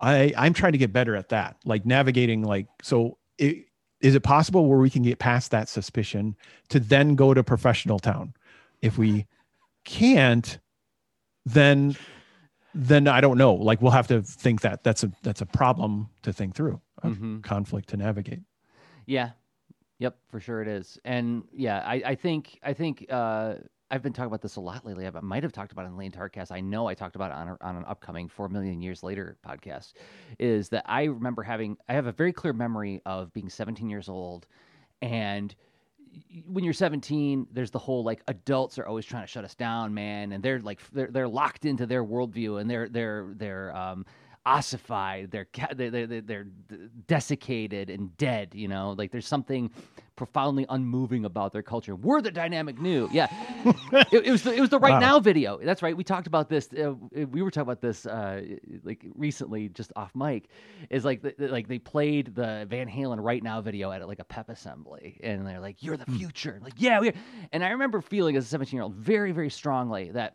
[0.00, 3.18] I I'm trying to get better at that, like navigating like so.
[3.38, 3.66] It,
[4.02, 6.36] is it possible where we can get past that suspicion
[6.68, 8.34] to then go to professional town?
[8.82, 9.26] If we
[9.84, 10.58] can't,
[11.46, 11.96] then
[12.74, 13.54] then I don't know.
[13.54, 17.08] Like we'll have to think that that's a that's a problem to think through, a
[17.08, 17.42] Mhm.
[17.42, 18.42] conflict to navigate.
[19.06, 19.30] Yeah.
[19.98, 20.98] Yep, for sure it is.
[21.06, 23.54] And yeah, I, I think I think uh,
[23.90, 25.06] I've been talking about this a lot lately.
[25.06, 26.50] I might have talked about it on Lane Tarkcast.
[26.50, 29.92] I know I talked about it on, on an upcoming Four Million Years Later podcast.
[30.40, 34.08] Is that I remember having I have a very clear memory of being 17 years
[34.08, 34.48] old,
[35.02, 35.54] and
[36.46, 39.94] when you're 17, there's the whole like adults are always trying to shut us down,
[39.94, 44.04] man, and they're like they're they're locked into their worldview and they're they're they're um
[44.46, 46.46] ossified, they're ca- they're they're, they're
[47.06, 48.54] desiccated and dead.
[48.54, 49.70] You know, like there's something
[50.16, 51.94] profoundly unmoving about their culture.
[51.94, 53.26] We're the dynamic new, yeah.
[54.10, 55.00] it, it was the, it was the right Wow.
[55.00, 55.58] now video.
[55.62, 55.94] That's right.
[55.94, 56.68] We talked about this.
[56.72, 58.40] Uh, we were talking about this uh,
[58.82, 60.48] like recently, just off mic.
[60.88, 64.24] Is like the, like they played the Van Halen right now video at like a
[64.24, 67.12] pep assembly, and they're like, "You're the future." Like, yeah, we're.
[67.52, 70.34] And I remember feeling as a 17 year old very very strongly that,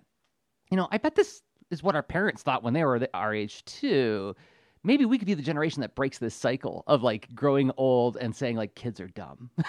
[0.70, 3.66] you know, I bet this is what our parents thought when they were our age
[3.66, 4.36] too.
[4.84, 8.36] Maybe we could be the generation that breaks this cycle of like growing old and
[8.36, 9.52] saying like kids are dumb.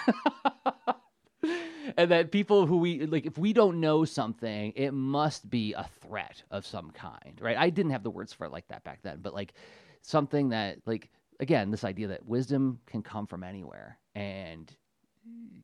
[1.97, 5.85] and that people who we like if we don't know something it must be a
[6.01, 8.99] threat of some kind right i didn't have the words for it like that back
[9.03, 9.53] then but like
[10.01, 14.75] something that like again this idea that wisdom can come from anywhere and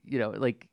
[0.04, 0.68] you know like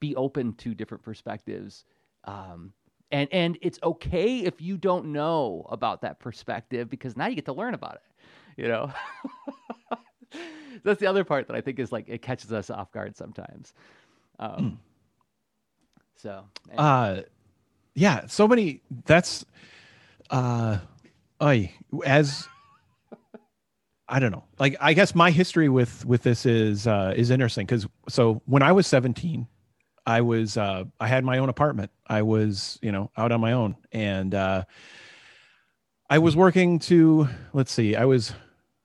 [0.00, 1.84] be open to different perspectives
[2.24, 2.72] um
[3.10, 7.44] and and it's okay if you don't know about that perspective because now you get
[7.44, 8.90] to learn about it you know
[10.84, 13.74] that's the other part that i think is like it catches us off guard sometimes
[14.38, 14.78] um
[16.16, 16.84] so anyway.
[16.84, 17.22] uh
[17.94, 19.44] yeah so many that's
[20.30, 20.78] uh
[21.40, 21.72] I
[22.04, 22.48] as
[24.08, 24.44] I don't know.
[24.58, 28.62] Like I guess my history with with this is uh is interesting cuz so when
[28.62, 29.46] I was 17
[30.06, 31.90] I was uh I had my own apartment.
[32.06, 34.64] I was, you know, out on my own and uh
[36.08, 37.96] I was working to let's see.
[37.96, 38.32] I was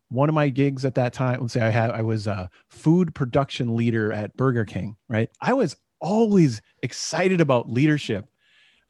[0.09, 3.13] one of my gigs at that time, let's say I had I was a food
[3.13, 5.29] production leader at Burger King, right?
[5.39, 8.27] I was always excited about leadership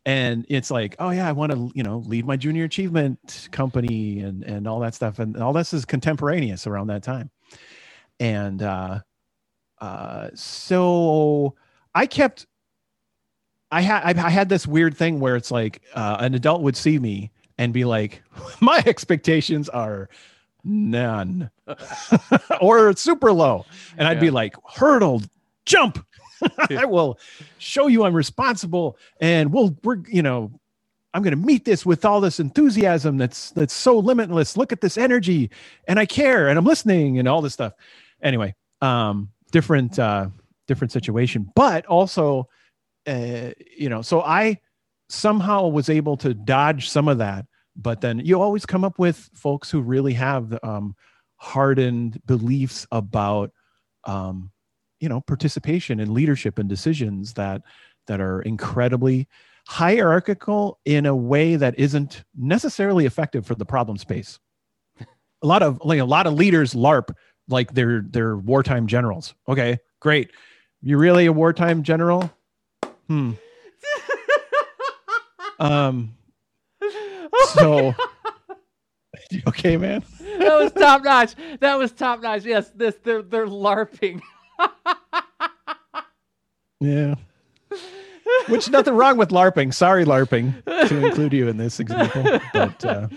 [0.05, 4.21] and it's like oh yeah i want to you know lead my junior achievement company
[4.21, 7.29] and and all that stuff and all this is contemporaneous around that time
[8.19, 8.99] and uh
[9.79, 11.53] uh so
[11.95, 12.47] i kept
[13.71, 16.99] i had i had this weird thing where it's like uh, an adult would see
[16.99, 18.23] me and be like
[18.61, 20.09] my expectations are
[20.63, 21.51] none
[22.61, 23.65] or super low.
[23.97, 25.23] And i'd be like hurdle
[25.65, 26.05] jump
[26.75, 27.19] i will
[27.59, 30.51] show you i'm responsible and we'll we're you know
[31.13, 34.57] i'm going to meet this with all this enthusiasm that's that's so limitless.
[34.57, 35.51] Look at this energy
[35.87, 37.73] and i care and i'm listening and all this stuff.
[38.23, 40.29] Anyway um different uh
[40.71, 42.47] different situation but also
[43.07, 44.57] uh you know so i
[45.09, 49.29] somehow was able to dodge some of that but then you always come up with
[49.33, 50.95] folks who really have um
[51.35, 53.51] hardened beliefs about
[54.05, 54.51] um
[55.01, 57.61] you know participation and leadership and decisions that
[58.07, 59.27] that are incredibly
[59.67, 64.39] hierarchical in a way that isn't necessarily effective for the problem space.
[65.43, 67.13] A lot of like a lot of leaders larp
[67.47, 69.33] like they're they're wartime generals.
[69.47, 70.31] Okay great
[70.81, 72.31] you really a wartime general
[73.07, 73.31] hmm
[75.59, 76.15] um
[77.53, 77.93] so
[79.31, 80.03] you okay man
[80.41, 81.35] that was top notch.
[81.59, 82.43] That was top notch.
[82.45, 84.21] Yes, this they're they're larping.
[86.83, 87.13] Yeah.
[88.47, 89.71] Which nothing wrong with LARPing.
[89.71, 92.39] Sorry, LARPing, to include you in this example.
[92.53, 93.07] But uh,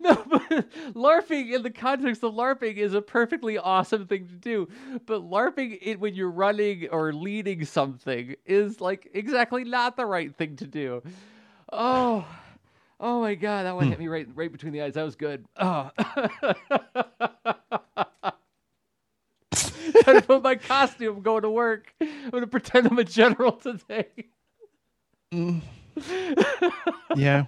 [0.00, 0.42] no, but
[0.94, 4.68] LARPing in the context of LARPing is a perfectly awesome thing to do.
[5.04, 10.34] But LARPing it when you're running or leading something is like exactly not the right
[10.34, 11.02] thing to do.
[11.70, 12.26] Oh,
[12.98, 14.04] oh my god, that one hit hmm.
[14.04, 14.94] me right right between the eyes.
[14.94, 15.44] That was good.
[15.56, 15.90] Oh.
[20.04, 21.92] To put my costume going to work.
[22.00, 24.06] I'm gonna pretend I'm a general today.
[25.32, 25.60] Mm.
[27.16, 27.44] yeah.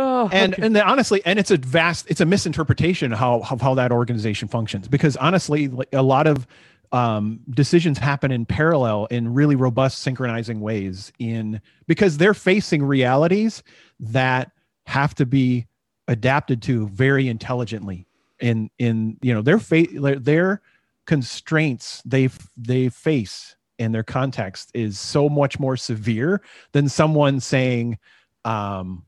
[0.00, 0.62] Oh, And okay.
[0.64, 3.92] and then honestly, and it's a vast, it's a misinterpretation of how of how that
[3.92, 4.88] organization functions.
[4.88, 6.46] Because honestly, a lot of
[6.92, 11.12] um, decisions happen in parallel in really robust synchronizing ways.
[11.18, 13.62] In because they're facing realities
[14.00, 14.50] that
[14.86, 15.66] have to be
[16.08, 18.06] adapted to very intelligently.
[18.40, 20.62] In in you know their fa- their- their
[21.06, 26.40] constraints they they face and their context is so much more severe
[26.72, 27.98] than someone saying,
[28.44, 29.04] um,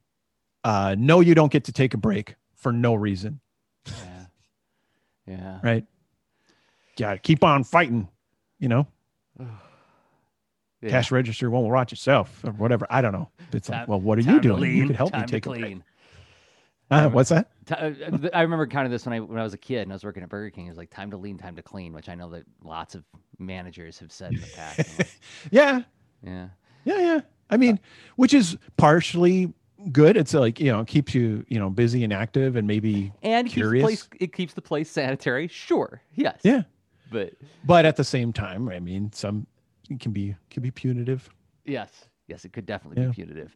[0.65, 3.41] uh, "No, you don't get to take a break for no reason."
[3.87, 4.25] Yeah.
[5.27, 5.59] Yeah.
[5.63, 5.87] Right?
[6.97, 8.09] Yeah, keep on fighting.
[8.59, 8.87] You know,
[10.83, 10.91] Yeah.
[10.91, 12.87] cash register won't watch itself or whatever.
[12.91, 13.29] I don't know.
[13.53, 14.61] It's like, well, what are you doing?
[14.61, 15.79] lean, you could help me time to take a break.
[16.91, 17.51] Uh, what's that?
[17.71, 17.93] Uh,
[18.35, 20.23] I remember counting this when I when I was a kid and I was working
[20.23, 20.67] at Burger King.
[20.67, 23.05] It was like time to lean, time to clean, which I know that lots of
[23.39, 24.99] managers have said in the past.
[24.99, 25.09] Like,
[25.51, 25.83] Yeah,
[26.23, 26.49] yeah,
[26.85, 27.21] yeah, yeah.
[27.49, 27.81] I mean,
[28.17, 29.53] which is partially
[29.91, 30.17] good.
[30.17, 33.51] It's like you know keeps you you know busy and active and maybe and it
[33.51, 35.49] keeps the place it keeps the place sanitary.
[35.49, 36.63] Sure, yes, yeah.
[37.11, 37.33] but
[37.65, 39.47] But at the same time, I mean, some
[39.91, 41.29] it can be can be punitive.
[41.65, 43.09] yes, yes, it could definitely Yeah.
[43.09, 43.55] be punitive.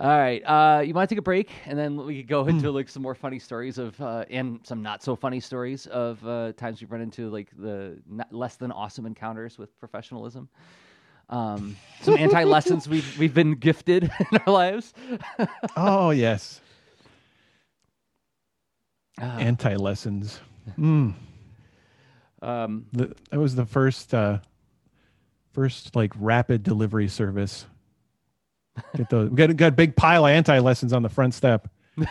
[0.00, 2.50] All right, uh, you want to take a break, and then we could go Hmm.
[2.50, 6.24] into like some more funny stories of, uh, and some not so funny stories of
[6.24, 10.48] uh, times we've run into like the not less than awesome encounters with professionalism.
[11.30, 14.94] Um, some anti lessons we've we've been gifted in our lives.
[15.76, 16.60] Oh yes,
[19.20, 20.38] Uh, anti lessons.
[20.78, 21.12] Mm,
[22.40, 24.38] um, the, that was the first uh,
[25.52, 27.66] first like rapid delivery service.
[28.96, 29.30] Get those.
[29.30, 31.68] We got, got a big pile of anti lessons on the front step.
[31.98, 32.06] all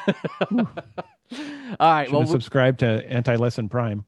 [1.80, 4.04] right, Should well, have subscribed to Anti Lesson Prime.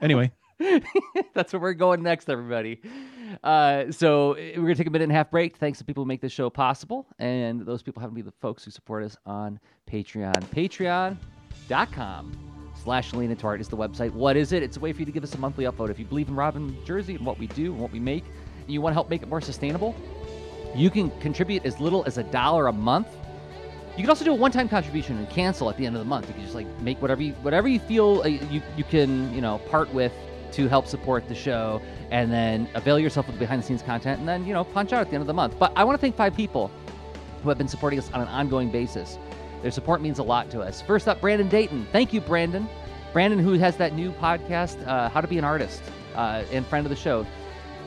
[0.00, 0.32] Anyway,
[1.34, 2.80] That's where we're going next, everybody.
[3.42, 5.56] Uh, so eh, we're gonna take a minute and a half break.
[5.56, 8.36] Thanks to people who make this show possible, and those people happen to be the
[8.40, 9.58] folks who support us on
[9.90, 10.42] Patreon.
[10.50, 12.32] Patreon.com
[12.82, 14.12] slash Lean Into Art is the website.
[14.12, 14.62] What is it?
[14.62, 15.90] It's a way for you to give us a monthly upvote.
[15.90, 18.24] If you believe in Rob and Jerzy and what we do and what we make,
[18.24, 19.94] and you want to help make it more sustainable,
[20.74, 23.08] you can contribute as little as a dollar a month.
[23.96, 26.28] You can also do a one-time contribution and cancel at the end of the month.
[26.28, 29.40] You can just like make whatever you whatever you feel uh, you you can you
[29.40, 30.12] know part with
[30.52, 31.80] to help support the show,
[32.10, 35.08] and then avail yourself of the behind-the-scenes content, and then you know punch out at
[35.08, 35.58] the end of the month.
[35.58, 36.70] But I want to thank five people
[37.42, 39.18] who have been supporting us on an ongoing basis.
[39.62, 40.80] Their support means a lot to us.
[40.82, 41.86] First up, Brandon Dayton.
[41.92, 42.68] Thank you, Brandon.
[43.12, 45.82] Brandon, who has that new podcast, uh, How to Be an Artist,
[46.14, 47.26] uh, and friend of the show.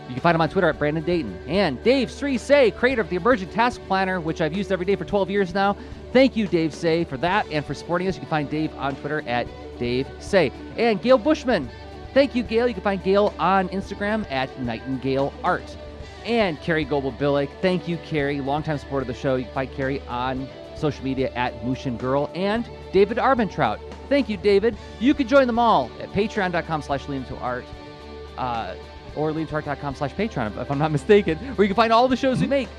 [0.08, 1.38] You can find him on Twitter at Brandon Dayton.
[1.48, 5.06] And Dave Seah, creator of the Emergent Task Planner, which I've used every day for
[5.06, 5.78] 12 years now.
[6.12, 8.16] Thank you, Dave Seah, for that and for supporting us.
[8.16, 9.48] You can find Dave on Twitter at
[9.78, 10.52] Dave Seah.
[10.76, 11.70] And Gail Bushman.
[12.14, 12.68] Thank you, Gail.
[12.68, 15.78] You can find Gail on Instagram at Nightingale Art.
[16.26, 17.50] And Carrie Goebel Billick.
[17.62, 18.42] Thank you, Carrie.
[18.42, 19.36] Longtime supporter of the show.
[19.36, 22.30] You can find Carrie on social media at Mushin Girl.
[22.36, 23.80] And David Arbentrout.
[24.10, 24.78] Thank you, David.
[25.00, 27.66] You can join them all at patreon.com slash lean into art.
[28.38, 28.76] Uh,
[29.16, 32.40] or leanintoart.com slash Patreon, if I'm not mistaken, where you can find all the shows
[32.40, 32.70] we make,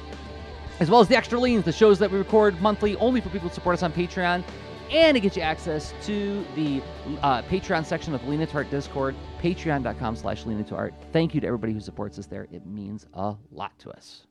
[0.81, 3.49] as well as the extra leans, the shows that we record monthly only for people
[3.49, 4.43] who support us on Patreon,
[4.91, 6.83] and to get you access to the
[7.23, 10.95] uh, Patreon section of Lean Into Art Discord, patreon.com slash lean into art.
[11.13, 12.47] Thank you to everybody who supports us there.
[12.51, 14.27] It means a lot to us.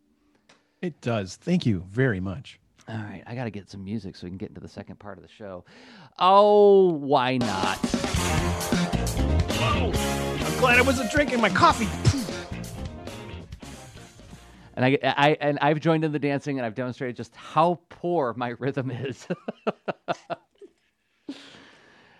[0.81, 1.35] it does.
[1.35, 2.59] Thank you very much.
[2.89, 4.97] All right, I got to get some music so we can get into the second
[4.97, 5.63] part of the show.
[6.19, 7.77] Oh, why not?
[9.59, 9.91] Whoa!
[10.45, 11.87] I'm glad I wasn't drinking my coffee.
[14.75, 18.33] And I, I and I've joined in the dancing, and I've demonstrated just how poor
[18.35, 19.27] my rhythm is.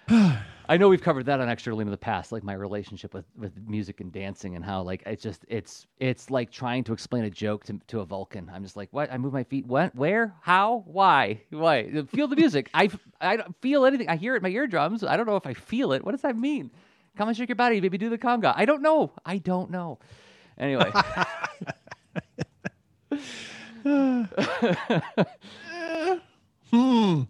[0.71, 3.25] I know we've covered that on Extra Lean in the past, like my relationship with,
[3.37, 7.25] with music and dancing, and how like it's just it's it's like trying to explain
[7.25, 8.49] a joke to, to a Vulcan.
[8.53, 9.11] I'm just like, what?
[9.11, 9.65] I move my feet.
[9.65, 9.95] What?
[9.95, 10.33] Where?
[10.41, 10.83] How?
[10.85, 11.41] Why?
[11.49, 12.03] Why?
[12.05, 12.69] Feel the music.
[12.73, 12.89] I
[13.19, 14.09] I don't feel anything.
[14.09, 15.03] I hear it in my eardrums.
[15.03, 16.03] I don't know if I feel it.
[16.05, 16.71] What does that mean?
[17.17, 17.97] Come and shake your body, baby.
[17.97, 18.53] Do the conga.
[18.55, 19.11] I don't know.
[19.25, 19.99] I don't know.
[20.57, 20.91] Anyway.
[26.71, 27.23] Hmm.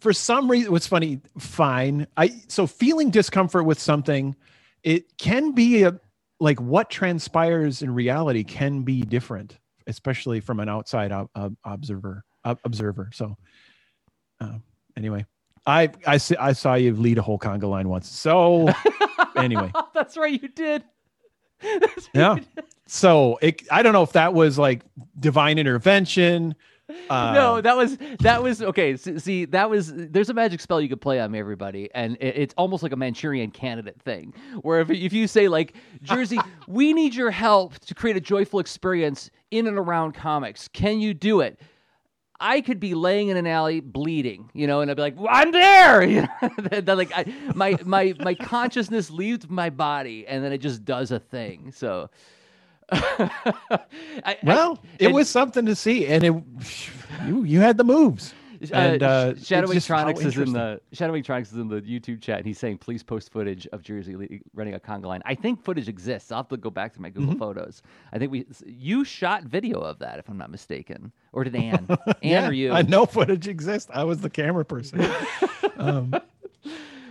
[0.00, 1.20] For some reason, what's funny?
[1.38, 2.06] Fine.
[2.16, 4.34] I so feeling discomfort with something,
[4.82, 5.98] it can be a
[6.40, 12.24] like what transpires in reality can be different, especially from an outside ob- ob- observer.
[12.44, 13.10] ob- observer.
[13.12, 13.36] So,
[14.40, 14.58] uh,
[14.96, 15.26] anyway,
[15.66, 18.08] I I I saw you lead a whole conga line once.
[18.08, 18.68] So
[19.36, 20.82] anyway, That's right, you did.
[22.14, 22.38] Yeah.
[22.86, 24.82] so it, I don't know if that was like
[25.18, 26.54] divine intervention.
[27.08, 28.96] Uh, no, that was that was okay.
[28.96, 32.36] See, that was there's a magic spell you could play on me, everybody, and it,
[32.36, 34.34] it's almost like a Manchurian candidate thing.
[34.62, 38.58] Where if if you say like Jerzy, we need your help to create a joyful
[38.58, 40.66] experience in and around comics.
[40.68, 41.60] Can you do it?
[42.40, 45.28] I could be laying in an alley bleeding, you know, and I'd be like, well,
[45.30, 46.94] "I'm there," you know.
[46.94, 51.18] Like I, my my my consciousness leaves my body, and then it just does a
[51.18, 51.72] thing.
[51.72, 52.08] So,
[52.92, 53.30] I,
[54.24, 56.34] I- Well, it was something to see, and it
[57.26, 58.34] you you had the moves.
[58.72, 62.20] And, uh, Shadow it's just Electronics is in the Shadow Electronics is in the YouTube
[62.20, 62.38] chat.
[62.38, 65.88] And he's saying, "Please post footage of Jerzy running a conga line." I think footage
[65.88, 66.30] exists.
[66.30, 67.38] I'll have to go back to my Google Mm-hmm.
[67.38, 67.82] Photos.
[68.12, 71.86] I think we you shot video of that, if I'm not mistaken, or did Anne?
[72.06, 72.72] Anne yeah, or you?
[72.72, 73.90] I know footage exists.
[73.94, 75.06] I was the camera person.
[75.78, 76.14] um,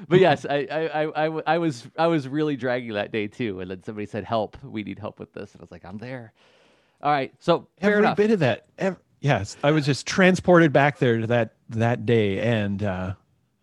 [0.07, 3.69] But yes, I, I, I, I was I was really dragging that day too, and
[3.69, 4.57] then somebody said, "Help!
[4.63, 6.33] We need help with this," and I was like, "I'm there."
[7.01, 8.17] All right, so every enough.
[8.17, 8.65] bit of that.
[8.79, 13.13] ev- yes, I was just transported back there to that that day, and uh,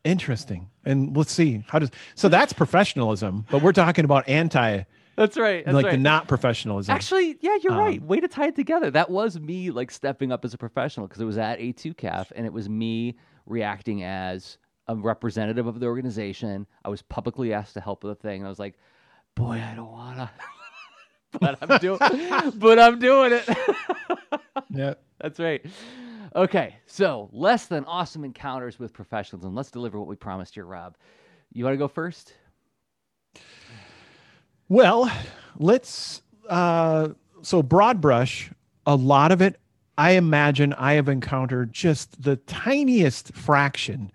[0.05, 0.71] interesting.
[0.85, 4.85] And let's see how does so that's professionalism, but we're talking about anti,
[5.17, 5.65] That's right.
[5.65, 5.93] That's like right.
[5.93, 6.95] the not professionalism.
[6.95, 8.01] Actually, yeah, you're Um, right.
[8.03, 8.91] Way to tie it together.
[8.91, 12.47] That was me like stepping up as a professional because it was at A2CAF and
[12.47, 16.67] it was me reacting as a representative of the organization.
[16.85, 18.45] I was publicly asked to help with a thing.
[18.45, 18.75] I was like,
[19.35, 20.31] boy, I don't wanna.
[21.41, 21.99] but I'm doing
[22.57, 23.49] but I'm doing it.
[24.71, 24.95] yeah.
[25.21, 25.65] That's right.
[26.35, 30.67] Okay, so less than awesome encounters with professionals, and let's deliver what we promised here,
[30.67, 30.97] Rob.
[31.53, 32.35] You want to go first?
[34.69, 35.11] Well,
[35.59, 37.09] let's uh
[37.43, 38.51] so broad brush,
[38.87, 39.59] a lot of it
[39.99, 44.13] I imagine I have encountered just the tiniest fraction,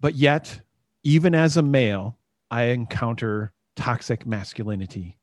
[0.00, 0.60] but yet
[1.04, 2.18] even as a male,
[2.50, 5.16] I encounter toxic masculinity.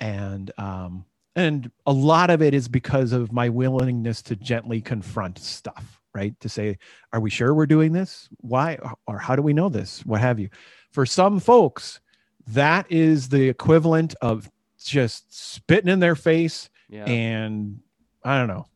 [0.00, 1.04] And um
[1.36, 6.38] and a lot of it is because of my willingness to gently confront stuff, right?
[6.40, 6.78] To say,
[7.12, 8.28] are we sure we're doing this?
[8.38, 10.04] Why or how do we know this?
[10.04, 10.48] What have you?
[10.90, 12.00] For some folks,
[12.48, 14.50] that is the equivalent of
[14.82, 17.04] just spitting in their face Yeah.
[17.04, 17.80] and
[18.24, 18.66] I don't know,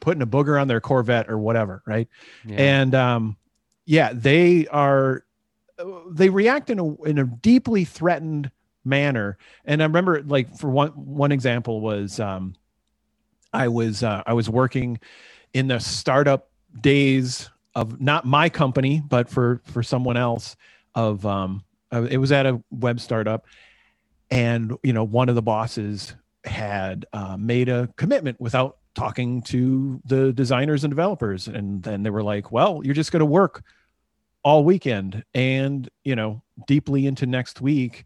[0.00, 2.08] putting a booger on their Corvette or whatever, right?
[2.46, 2.56] yeah.
[2.56, 3.36] And um,
[3.84, 5.24] yeah, they are
[6.10, 8.50] they react in a in a deeply threatened
[8.88, 9.38] manner.
[9.64, 12.54] And I remember, like for one one example was um,
[13.52, 14.98] I was uh, I was working
[15.52, 20.56] in the startup days of not my company, but for for someone else.
[20.94, 21.62] Of um,
[21.92, 23.46] it was at a web startup,
[24.30, 26.14] and you know one of the bosses
[26.44, 32.10] had uh, made a commitment without talking to the designers and developers and then they
[32.10, 33.62] were like well you're just going to work
[34.42, 38.04] all weekend and you know deeply into next week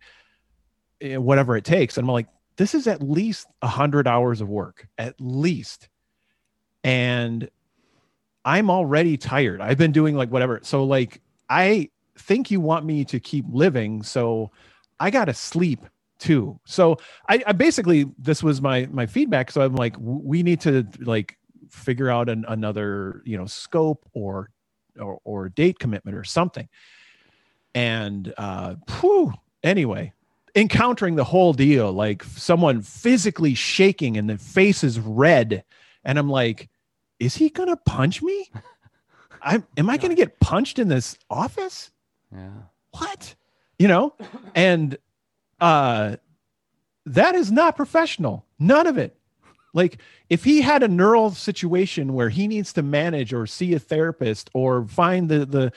[1.02, 1.96] whatever it takes.
[1.96, 5.88] And i'm like this is at least a 100 hours of work at least.
[6.84, 7.48] And
[8.44, 9.60] i'm already tired.
[9.60, 10.60] I've been doing like whatever.
[10.62, 11.88] So like i
[12.18, 14.02] think you want me to keep living.
[14.02, 14.50] So
[15.00, 15.86] i gotta sleep
[16.18, 16.60] too.
[16.64, 16.98] So
[17.28, 19.50] I, I basically this was my my feedback.
[19.50, 21.36] So i'm like we need to like
[21.70, 24.50] figure out an, another you know scope or,
[25.00, 26.68] or or date commitment or something.
[27.74, 29.32] And uh whew,
[29.62, 30.12] anyway
[30.54, 35.64] encountering the whole deal like someone physically shaking and the face is red.
[36.04, 36.68] And i'm like
[37.18, 38.50] is he gonna punch me?
[39.42, 41.90] I'm am i gonna get punched in this office?
[42.32, 42.50] Yeah.
[42.98, 43.34] what?
[43.78, 44.14] You know?
[44.54, 44.98] And
[45.60, 46.16] uh
[47.06, 48.46] that is not professional.
[48.58, 49.16] None of it.
[49.74, 49.98] Like
[50.28, 54.50] if he had a neural situation where he needs to manage or see a therapist
[54.52, 55.72] or find the the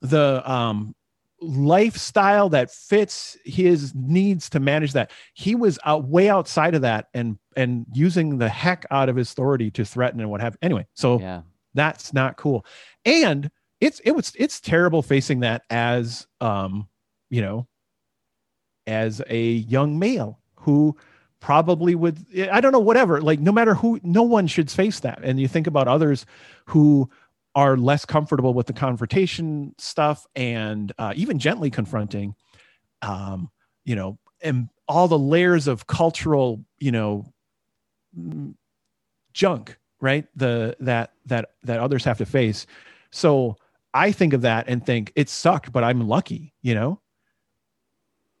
[0.00, 0.94] the um
[1.40, 5.10] lifestyle that fits his needs to manage that.
[5.34, 9.32] He was out way outside of that and and using the heck out of his
[9.32, 10.86] authority to threaten and what have anyway.
[10.94, 11.42] So Yeah.
[11.74, 12.64] that's not cool.
[13.04, 16.88] And it's it was it's terrible facing that as um
[17.30, 17.66] you know
[18.86, 20.96] as a young male who
[21.40, 22.18] probably would
[22.52, 25.18] i don't know whatever like no matter who no one should face that.
[25.22, 26.26] And you think about others
[26.66, 27.08] who
[27.54, 32.34] are less comfortable with the confrontation stuff and uh, even gently confronting
[33.02, 33.50] um
[33.84, 37.24] you know and all the layers of cultural you know
[38.18, 38.54] mm,
[39.32, 42.66] junk right the that that that others have to face.
[43.10, 43.56] So
[43.92, 47.00] i think of that and think it sucked but i'm lucky you know?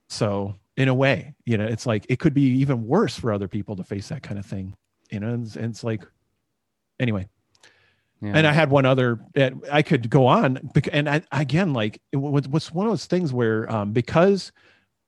[0.08, 3.48] So in a way you know it's like it could be even worse for other
[3.48, 4.76] people to face that kind of thing
[5.10, 5.28] you know?
[5.28, 6.04] And and it's like
[7.00, 7.28] anyway
[8.22, 8.32] Yeah.
[8.34, 9.18] and I had one other.
[9.34, 13.32] that I could go on, and I, again, like it was, one of those things
[13.32, 14.52] where um, because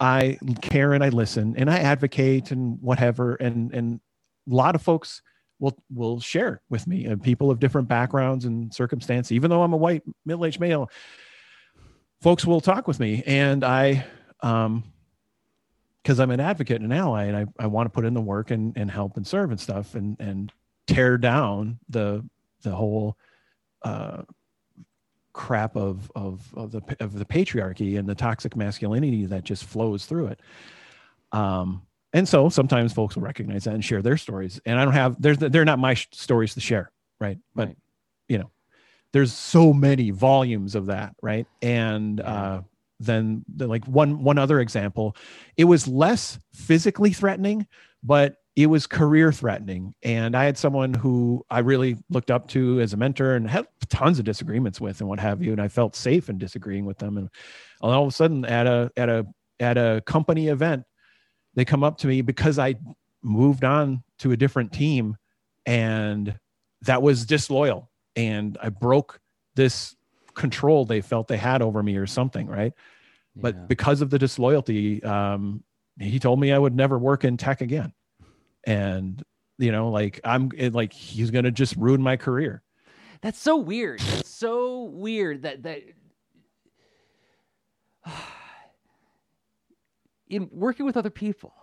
[0.01, 4.01] I care and I listen and I advocate and whatever, and and
[4.51, 5.23] a lot of folks
[5.59, 9.31] will will share with me, and people of different backgrounds and circumstance.
[9.31, 10.91] Even though I'm a white middle aged male,
[12.23, 14.07] folks will talk with me, and I,
[14.41, 14.85] um,
[16.03, 18.21] because I'm an advocate and an ally, and I I want to put in the
[18.21, 20.51] work and and help and serve and stuff, and and
[20.87, 22.25] tear down the
[22.63, 23.17] the whole
[23.83, 24.23] uh,
[25.33, 30.07] crap of of of the of the patriarchy and the toxic masculinity that just flows
[30.07, 30.41] through it.
[31.33, 31.83] Um,
[32.13, 35.21] and so sometimes folks will recognize that and share their stories, and I don't have
[35.21, 37.39] there's they're not my sh- stories to share, right?
[37.55, 37.77] But Right.
[38.29, 38.51] you know,
[39.13, 42.33] there's so many volumes of that right and Yeah.
[42.33, 42.63] uh
[43.01, 45.17] then the, like one one other example
[45.57, 47.67] it was less physically threatening
[48.05, 49.95] but it was career threatening.
[50.03, 53.67] And i had someone who i really looked up to as a mentor and had
[53.89, 55.53] tons of disagreements with and what have you.
[55.53, 57.17] And i felt safe in disagreeing with them.
[57.17, 57.31] And
[57.81, 59.27] all of a sudden at a at a
[59.61, 60.85] at a company event
[61.55, 62.75] they come up to me because i
[63.23, 65.17] moved on to a different team
[65.65, 66.39] and
[66.83, 67.91] that was disloyal.
[68.17, 69.19] And i broke
[69.55, 69.97] this
[70.35, 72.73] control they felt they had over me or something right?
[73.35, 75.65] But because of the disloyalty um
[75.99, 77.93] he told me i would never work in tech again
[78.65, 79.23] and
[79.59, 82.63] you know like i'm it, like he's gonna just ruin my career
[83.23, 84.01] That's so weird.
[84.01, 85.83] That's so weird that that
[90.29, 91.55] in working with other people,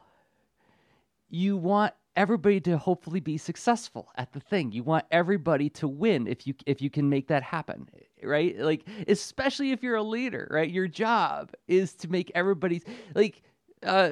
[1.30, 4.72] you want everybody to hopefully be successful at the thing.
[4.72, 7.90] You want everybody to win if you if you can make that happen,
[8.24, 8.58] right?
[8.58, 10.70] Like especially if you're a leader, right?
[10.70, 12.86] Your job is to make everybody's
[13.16, 13.42] like
[13.84, 14.12] uh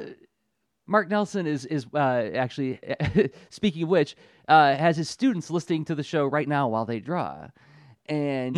[0.87, 2.79] Mark Nelson is is uh, actually
[3.49, 4.15] speaking of which
[4.47, 7.47] uh, has his students listening to the show right now while they draw,
[8.07, 8.55] and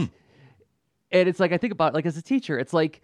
[1.11, 3.01] and it's like I think about like as a teacher, it's like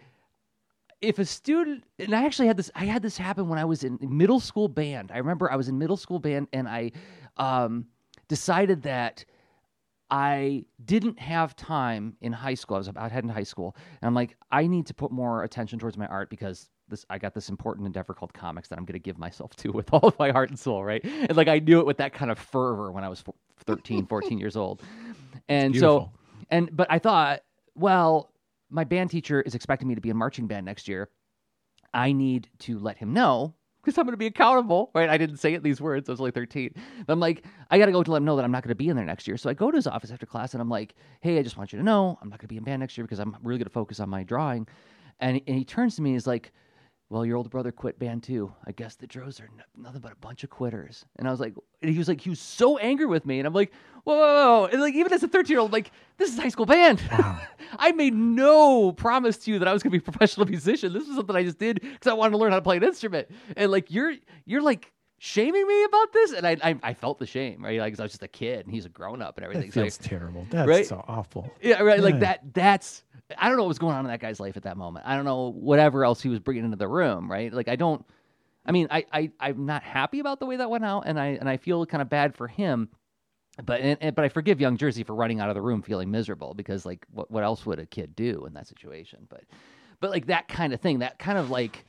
[1.02, 3.84] if a student and I actually had this I had this happen when I was
[3.84, 5.12] in middle school band.
[5.12, 6.92] I remember I was in middle school band and I
[7.38, 7.88] um,
[8.28, 9.26] decided that
[10.10, 12.76] I didn't have time in high school.
[12.76, 15.44] I was about heading to high school, and I'm like, I need to put more
[15.44, 18.86] attention towards my art because this I got this important endeavor called comics that I'm
[18.86, 21.04] going to give myself to with all of my heart and soul, right?
[21.04, 23.24] And like I knew it with that kind of fervor when I was
[23.66, 24.82] 13, 14 years old,
[25.50, 26.12] and so
[26.50, 27.42] and but I thought,
[27.76, 28.32] well,
[28.70, 31.10] my band teacher is expecting me to be in marching band next year.
[31.94, 33.56] I need to let him know
[33.86, 35.10] because I'm going to be accountable, right?
[35.10, 36.10] I didn't say it in these words.
[36.10, 36.74] I was only 13.
[37.06, 38.70] But I'm like, I got to go to let him know that I'm not going
[38.70, 39.38] to be in there next year.
[39.38, 41.72] So I go to his office after class and I'm like, hey, I just want
[41.72, 43.60] you to know I'm not going to be in band next year because I'm really
[43.60, 44.68] going to focus on my drawing.
[45.20, 46.52] And, and he turns to me and is like,
[47.16, 48.54] well, your older brother quit band too.
[48.68, 51.06] I guess the Drozds are n- nothing but a bunch of quitters.
[51.16, 53.40] And I was like, and he was like, he was so angry with me.
[53.40, 53.72] And I'm like,
[54.04, 54.66] whoa, whoa, whoa.
[54.66, 57.02] And like, even as a 13 year old, like, this is high school band.
[57.80, 60.92] I made no promise to you that I was going to be a professional musician.
[60.92, 62.84] This was something I just did because I wanted to learn how to play an
[62.84, 63.30] instrument.
[63.56, 64.14] And like, you're,
[64.46, 67.98] you're like, shaming me about this and I, I i felt the shame right like
[67.98, 70.46] i was just a kid and he's a grown-up and everything that So, feels terrible
[70.52, 70.86] that's right?
[70.86, 72.02] so awful yeah, right.
[72.02, 72.54] Like that.
[72.54, 73.04] That's.
[73.38, 75.06] I don't know what was going on in that guy's life at that moment.
[75.08, 77.30] I don't know whatever else he was bringing into the room.
[77.30, 77.52] Right.
[77.54, 78.06] Like I don't.
[78.66, 81.28] I mean, I, I I'm not happy about the way that went out, and I
[81.28, 82.90] and I feel kind of bad for him.
[83.64, 86.12] But and, and- but I forgive Young Jerzy for running out of the room feeling
[86.12, 89.28] miserable because like what what else would a kid do in that situation?
[89.30, 89.44] But
[90.02, 91.86] but like that kind of thing, that kind of like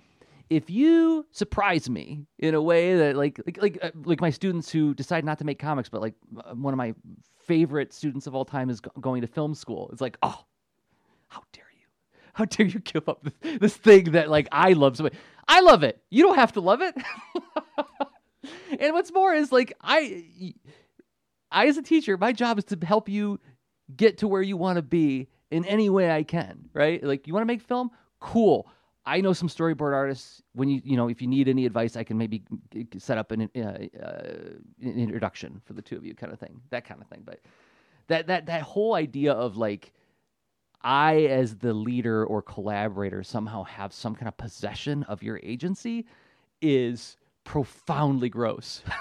[0.49, 4.71] if you surprise me in a way that like like like, uh, like my students
[4.71, 6.15] who decide not to make comics but like
[6.55, 6.95] one of my
[7.47, 10.45] favorite students of all time is going to film school it's like oh
[11.29, 11.87] how dare you
[12.35, 15.15] how dare you give up this, this thing that like i love so much
[15.49, 16.95] i love it you don't have to love it
[18.81, 20.25] and what's more is like i
[21.51, 23.39] i as a teacher my job is to help you
[23.95, 27.03] get to where you want to be in any way I can, right?
[27.03, 27.91] Like you want to make film?
[28.21, 28.69] Cool.
[29.05, 30.43] I know some storyboard artists.
[30.55, 32.43] When you you know if you need any advice, I can maybe
[32.99, 34.23] set up an, uh, uh,
[34.83, 37.23] an introduction for the two of you, kind of thing, that kind of thing.
[37.25, 37.41] But
[38.09, 39.93] that that that whole idea of like
[40.87, 46.07] I as the leader or collaborator somehow have some kind of possession of your agency
[46.63, 48.83] is profoundly gross.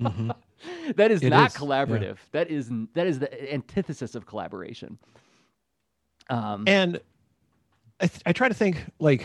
[0.00, 0.34] Mhm.
[0.96, 1.60] that is It not is, yeah.
[1.60, 2.16] collaborative.
[2.32, 4.98] That is that is the antithesis of collaboration.
[6.30, 7.00] Um, and
[8.00, 9.24] I, th- I try to think like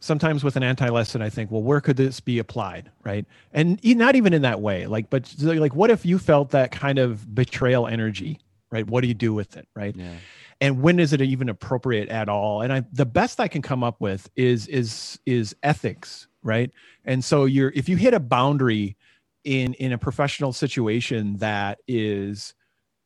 [0.00, 4.14] sometimes with an anti-lesson i think well where could this be applied right and not
[4.14, 7.86] even in that way like but like what if you felt that kind of betrayal
[7.88, 8.38] energy
[8.70, 10.14] right what do you do with it right yeah.
[10.60, 12.62] And when is it even appropriate at all?
[12.62, 16.70] And i the best i can come up with is is is ethics right?
[17.04, 18.96] And so you're if you hit a boundary
[19.44, 22.54] in in a professional situation that is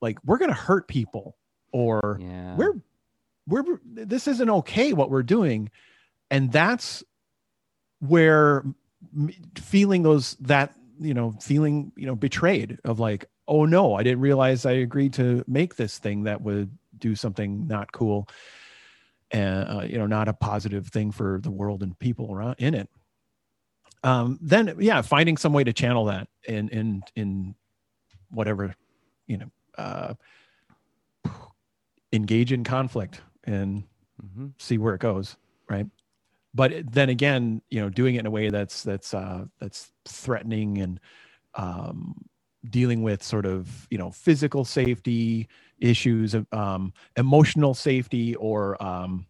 [0.01, 1.37] like we're going to hurt people
[1.73, 2.57] or Yeah.
[2.57, 2.75] we're
[3.47, 5.71] we're this isn't okay what we're doing.
[6.31, 7.03] And that's
[8.01, 8.65] where
[9.57, 14.21] feeling those that you know feeling you know betrayed of like oh no i didn't
[14.21, 16.71] realize i agreed to make this thing that would
[17.03, 18.27] do something not cool
[19.33, 22.75] and uh, you know not a positive thing for the world and people around in
[22.75, 22.89] it.
[24.03, 27.55] Um then yeah finding some way to channel that in in in
[28.31, 28.75] whatever
[29.27, 30.15] you know uh
[32.13, 33.85] engage in conflict and
[34.21, 35.37] hmm see where it goes
[35.69, 35.87] right?
[36.55, 40.79] But then again you know doing it in a way that's that's uh that's threatening
[40.79, 41.01] and
[41.55, 42.15] um
[42.71, 45.49] dealing with sort of you know physical safety
[45.79, 49.27] issues um emotional safety or um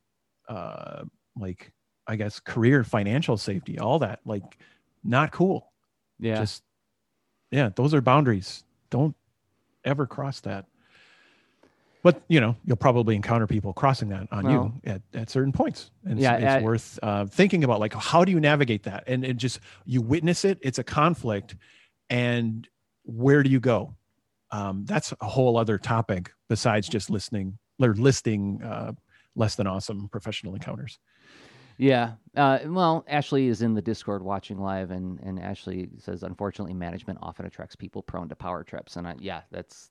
[0.48, 1.02] uh
[1.38, 1.72] like
[2.06, 4.58] i guess career financial safety all that like
[5.04, 5.72] not cool.
[6.20, 6.36] Yeah.
[6.36, 6.62] just
[7.50, 8.62] yeah those are boundaries.
[8.90, 9.16] Don't
[9.84, 10.66] ever cross that.
[12.04, 15.52] But you know you'll probably encounter people crossing that on Well- you at, at certain
[15.52, 15.90] points.
[16.04, 19.04] And it's, Yeah, it's I- worth uh, thinking about like how do you navigate that?
[19.06, 21.56] And it just you witness it it's a conflict
[22.10, 22.68] and
[23.04, 23.94] where do you go
[24.50, 28.92] um, that's a whole other topic besides just listening or listing uh,
[29.34, 30.98] less than awesome professional encounters
[31.78, 32.12] Yeah.
[32.36, 37.18] Uh, well, Ashley is in the Discord watching live, and, and Ashley says, unfortunately, management
[37.22, 38.96] often attracts people prone to power trips.
[38.96, 39.90] And I, yeah, that's,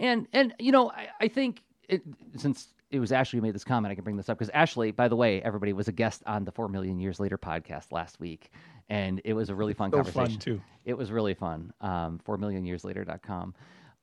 [0.00, 2.02] and, and, you know, I, I think it,
[2.36, 4.90] since it was Ashley who made this comment, I can bring this up because Ashley,
[4.90, 8.20] by the way, everybody was a guest on the 4 Million Years Later podcast last
[8.20, 8.50] week.
[8.92, 10.32] And it was a really fun so conversation.
[10.32, 11.72] fun too It was really fun.
[11.80, 13.54] Um, 4millionyearslater.com.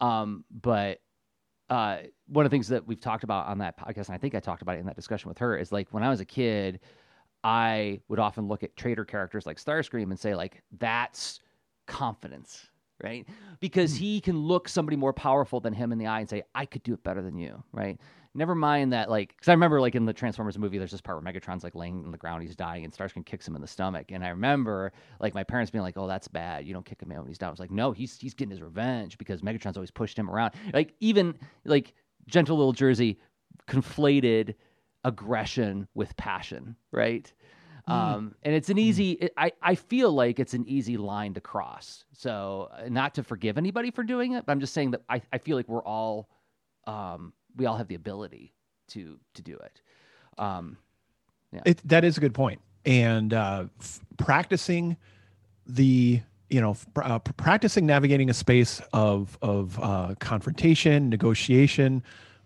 [0.01, 0.99] Um, but
[1.69, 4.33] uh, one of the things that we've talked about on that podcast, and I think
[4.33, 6.25] I talked about it in that discussion with her, is like when I was a
[6.25, 6.79] kid,
[7.43, 11.39] I would often look at traitor characters like Starscream and say, like, that's
[11.85, 12.67] confidence,
[13.03, 13.27] right?
[13.59, 16.65] Because he can look somebody more powerful than him in the eye and say, I
[16.65, 17.99] could do it better than you, right?
[18.35, 21.21] Never mind that, like, because I remember, like, in the Transformers movie, there's this part
[21.21, 23.67] where Megatron's like laying on the ground, he's dying, and Starscream kicks him in the
[23.67, 24.11] stomach.
[24.11, 26.65] And I remember, like, my parents being like, "Oh, that's bad.
[26.65, 28.51] You don't kick him out when he's down." I was like, "No, he's he's getting
[28.51, 31.95] his revenge because Megatron's always pushed him around." Like, even like
[32.27, 33.17] gentle little Jerzy
[33.67, 34.53] conflated
[35.03, 37.31] aggression with passion, right?
[37.87, 39.13] Um, and it's an easy.
[39.13, 42.05] It, I I feel like it's an easy line to cross.
[42.13, 45.23] So uh, not to forgive anybody for doing it, but I'm just saying that I
[45.33, 46.29] I feel like we're all,
[46.85, 48.53] um, we all have the ability
[48.89, 49.81] to to do it.
[50.39, 50.77] Um,
[51.65, 52.59] it that is a good point.
[52.59, 54.95] point and uh f- practicing
[55.67, 62.01] the you know pr- uh, practicing navigating a space of of uh confrontation negotiation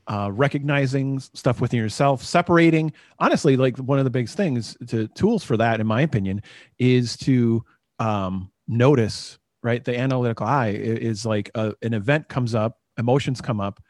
[0.07, 5.43] uh recognizing stuff within yourself separating honestly like one of the biggest things to tools
[5.43, 6.41] for that in my opinion
[6.79, 7.63] is to
[7.99, 13.61] um notice right the analytical eye is like a, an event comes up emotions come
[13.61, 13.81] up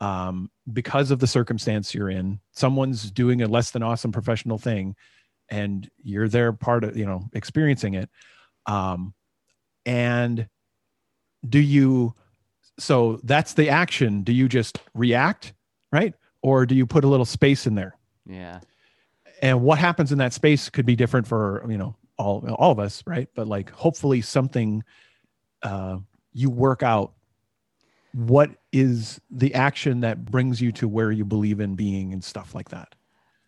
[0.00, 4.94] um, because of the circumstance you're in someone's doing a less than awesome professional thing
[5.50, 8.08] and you're there part of you know experiencing it
[8.66, 9.14] um,
[9.86, 10.48] and
[11.48, 12.14] do you
[12.78, 14.22] so that's the action.
[14.22, 15.52] Do you just react
[15.92, 16.14] right?
[16.42, 17.96] Or do you put a little space in there?
[18.26, 18.60] Yeah,
[19.42, 22.78] and what happens in that space could be different for you know all all of
[22.78, 23.28] us right?
[23.34, 24.84] But like hopefully something
[25.62, 25.98] uh
[26.32, 27.14] you work out
[28.12, 32.54] what is the action that brings you to where you believe in being and stuff
[32.54, 32.94] like that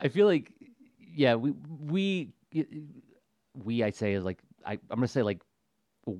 [0.00, 0.52] I feel like,
[0.98, 2.32] yeah, we we
[3.54, 5.42] we I say is like I I'm gonna say like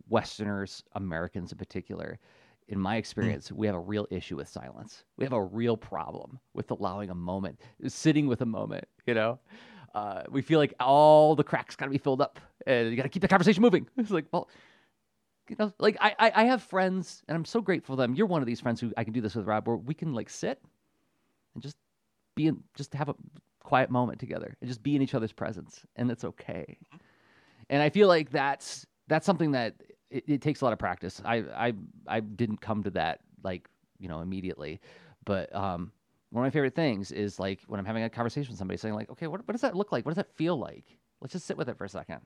[0.09, 2.19] Westerners, Americans in particular.
[2.69, 5.03] In my experience, we have a real issue with silence.
[5.17, 8.85] We have a real problem with allowing a moment, sitting with a moment.
[9.07, 9.41] You know,
[9.93, 12.39] uh, we feel like all the cracks got to be filled up,
[12.69, 13.89] and you got to keep the conversation moving.
[13.97, 14.49] It's like, well,
[15.51, 18.15] you know, like I, I I have friends, and I'm so grateful for them.
[18.15, 20.15] You're one of these friends who I can do this with, Rob, where we can
[20.15, 20.63] like sit
[21.55, 21.77] and just
[22.37, 23.17] be in, just have a
[23.65, 26.79] quiet moment together and just be in each other's presence, and it's okay.
[27.69, 29.75] And I feel like that's that's something that
[30.11, 31.21] it, it takes a lot of practice.
[31.25, 31.73] I I
[32.07, 34.81] I didn't come to that like you know immediately,
[35.25, 35.91] but um,
[36.31, 38.95] one of my favorite things is like when I'm having a conversation with somebody, saying
[38.95, 40.07] like, okay, what what does that look like?
[40.07, 40.85] What does that feel like?
[41.21, 42.21] Let's just sit with it for a second.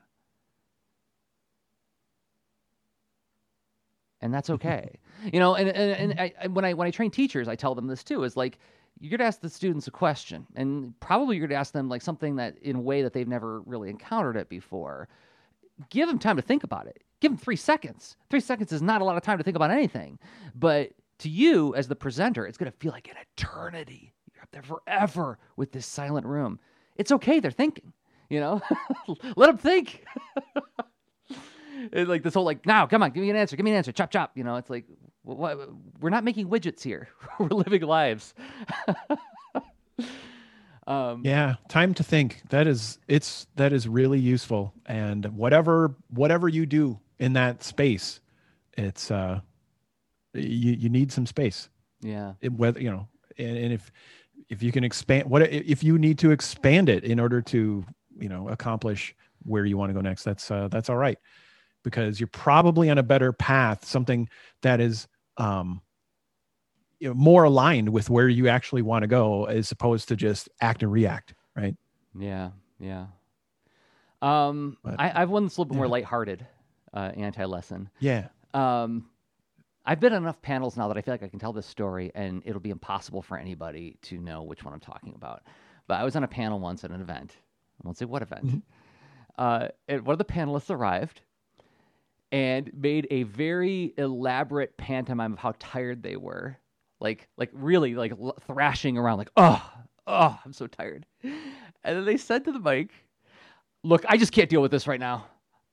[4.20, 4.98] And that's okay.
[5.32, 7.74] you know, and and, and I, I, when I when I train teachers, I tell
[7.74, 8.24] them this too.
[8.24, 8.58] Is like
[9.00, 12.36] you're gonna ask the students a question, and probably you're gonna ask them like something
[12.36, 15.08] that in a way that they've never really encountered it before.
[15.90, 17.02] Give them time to think about it.
[17.20, 18.16] Give them three seconds.
[18.30, 20.18] Three seconds is not a lot of time to think about anything,
[20.54, 24.14] but to you as the presenter, it's gonna feel like an eternity.
[24.32, 26.60] You're up there forever with this silent room.
[26.96, 27.40] It's okay.
[27.40, 27.92] They're thinking.
[28.30, 28.60] You know,
[29.36, 30.04] let them think.
[31.92, 33.76] It's like this whole like now come on give me an answer give me an
[33.76, 34.32] answer chop chop.
[34.34, 34.84] You know it's like
[35.26, 37.08] wh- wh- we're not making widgets here.
[37.38, 38.34] We're living lives.
[40.86, 42.42] Um yeah time to think.
[42.50, 44.74] That is it's that is really useful.
[44.84, 48.20] And whatever whatever you do in that space
[48.76, 49.40] it's uh
[50.34, 51.70] you you need some space.
[52.02, 52.34] Yeah.
[52.42, 53.08] It, whether you know
[53.38, 53.90] and, and if
[54.50, 57.84] if you can expand what if you need to expand it in order to
[58.18, 59.14] you know accomplish
[59.44, 61.18] where you want to go next that's uh that's all right
[61.84, 64.28] because you're probably on a better path something
[64.62, 65.06] that is
[65.36, 65.80] um
[66.98, 70.48] you know more aligned with where you actually want to go as opposed to just
[70.60, 71.76] act and react right
[72.18, 73.06] yeah yeah
[74.22, 75.92] um But- I, i've one that's a little bit more yeah.
[75.92, 76.46] lighthearted
[76.92, 79.06] uh anti-lesson yeah um
[79.86, 82.10] I've been on enough panels now that I feel like I can tell this story,
[82.14, 85.42] and it'll be impossible for anybody to know which one I'm talking about.
[85.86, 87.36] But I was on a panel once at an event.
[87.78, 88.46] I won't say what event.
[88.46, 88.58] Mm-hmm.
[89.36, 91.20] Uh, and one of the panelists arrived
[92.32, 96.58] and made a very elaborate pantomime of how tired they were,
[97.00, 98.12] like like really like
[98.46, 99.72] thrashing around, like oh
[100.06, 101.06] oh I'm so tired.
[101.22, 102.90] And then they said to the mic,
[103.82, 105.26] "Look, I just can't deal with this right now.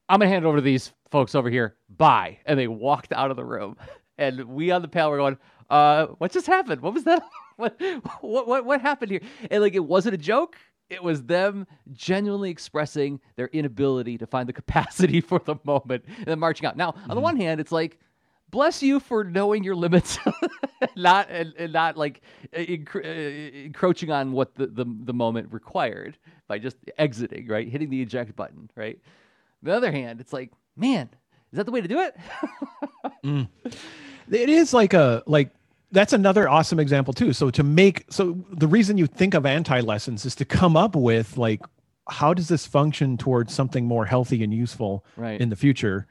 [0.10, 1.76] I'm gonna hand it over to these folks over here.
[1.90, 3.78] Bye." And they walked out of the room.
[4.18, 5.38] And we on the panel were going,
[5.70, 6.82] "Uh, what just happened?
[6.82, 7.24] What was that?
[7.56, 7.80] what
[8.22, 10.58] what what what happened here?" And like it wasn't a joke.
[10.92, 16.26] It was them genuinely expressing their inability to find the capacity for the moment and
[16.26, 16.76] then marching out.
[16.78, 17.24] Now, on the Mhm.
[17.24, 17.98] one hand, it's like,
[18.50, 20.20] bless you for knowing your limits,
[20.98, 22.20] not and, and not like
[22.54, 26.18] encro- encroaching on what the, the the moment required
[26.50, 29.00] by just exiting, right, hitting the eject button, right.
[29.64, 31.10] On the other hand, it's like, man,
[31.54, 32.18] is that the way to do it?
[34.30, 35.52] it is like a like
[35.92, 39.80] that's another awesome example too so to make so the reason you think of anti
[39.80, 41.62] lessons is to come up with like
[42.10, 45.40] how does this function towards something more healthy and useful right.
[45.40, 46.08] in the future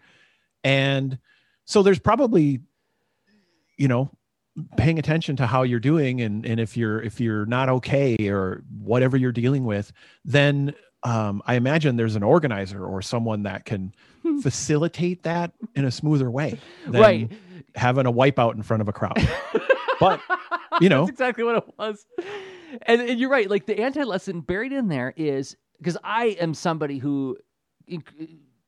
[0.65, 1.19] and
[1.65, 2.61] so there's probably
[3.77, 4.11] you know
[4.77, 8.63] paying attention to how you're doing and and if you're if you're not okay or
[8.83, 9.93] whatever you're dealing with
[10.25, 13.95] then um, i imagine there's an organizer or someone that can
[14.43, 16.59] facilitate that in a smoother way
[16.89, 17.31] right.
[17.75, 19.17] Having a wipeout in front of a crowd
[20.01, 20.21] But,
[20.81, 21.01] you know.
[21.01, 22.07] that's exactly what it was.
[22.83, 23.49] And, and you're right.
[23.51, 27.37] Like the anti lesson buried in there is because I am somebody who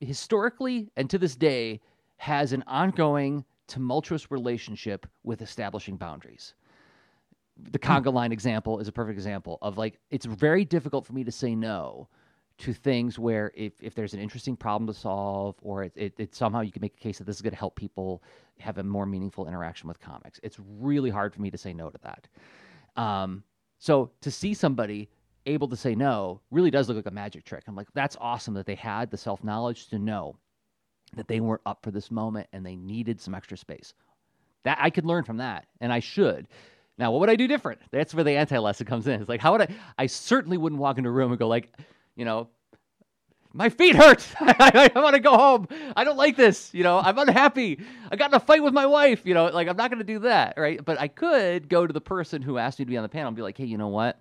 [0.00, 1.80] historically and to this day
[2.16, 6.54] has an ongoing tumultuous relationship with establishing boundaries.
[7.56, 7.90] The hmm.
[7.90, 11.32] conga line example is a perfect example of like it's very difficult for me to
[11.32, 12.08] say no
[12.58, 16.34] to things where if, if there's an interesting problem to solve or it, it, it
[16.34, 18.22] somehow you can make a case that this is going to help people
[18.58, 20.38] have a more meaningful interaction with comics.
[20.42, 22.28] It's really hard for me to say no to that.
[23.00, 23.42] Um,
[23.78, 25.08] so to see somebody
[25.46, 27.64] able to say no really does look like a magic trick.
[27.66, 30.36] I'm like that's awesome that they had the self-knowledge to know
[31.16, 33.94] that they weren't up for this moment and they needed some extra space.
[34.64, 36.46] That i could learn from that and i should.
[36.98, 37.80] Now what would i do different?
[37.90, 39.20] That's where the anti-lesson comes in.
[39.20, 41.72] It's like how would i i certainly wouldn't walk into a room and go like
[42.16, 42.48] you know,
[43.52, 44.26] my feet hurt.
[44.40, 45.68] I, I want to go home.
[45.94, 46.72] I don't like this.
[46.72, 47.80] You know, I'm unhappy.
[48.10, 49.22] I got in a fight with my wife.
[49.24, 50.82] You know, like I'm not going to do that, right?
[50.82, 53.28] But I could go to the person who asked me to be on the panel
[53.28, 54.18] and be like, hey, you know what?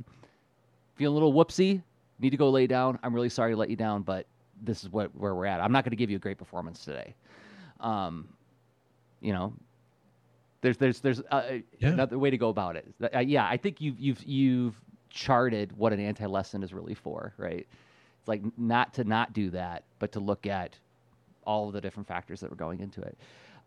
[0.96, 1.82] Feeling a little whoopsie.
[2.20, 3.00] Need to go lay down.
[3.04, 4.28] I'm really sorry to let you down, but
[4.62, 5.60] this is what where we're at.
[5.62, 7.16] I'm not going to give you a great performance today.
[7.80, 8.28] Um,
[9.22, 9.54] you know,
[10.62, 11.44] there's there's there's uh,
[11.80, 11.90] Yeah.
[11.90, 12.86] another way to go about it.
[13.02, 14.76] Uh, yeah, I think you've you've you've
[15.12, 17.68] charted what an anti-lesson is really for, right?
[18.20, 20.78] It's like not to not do that, but to look at
[21.44, 23.18] all of the different factors that were going into it.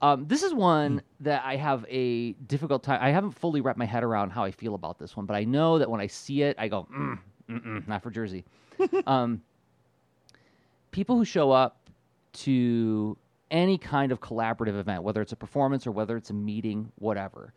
[0.03, 2.99] Um, this is one that I have a difficult time.
[3.01, 5.45] I haven't fully wrapped my head around how I feel about this one, but I
[5.45, 7.19] know that when I see it, I go, mm,
[7.49, 8.45] mm-mm, not for Jerzy.
[9.07, 9.43] um,
[10.91, 11.89] people who show up
[12.33, 13.17] to
[13.51, 17.53] any kind of collaborative event, whether it's a performance or whether it's a meeting, whatever,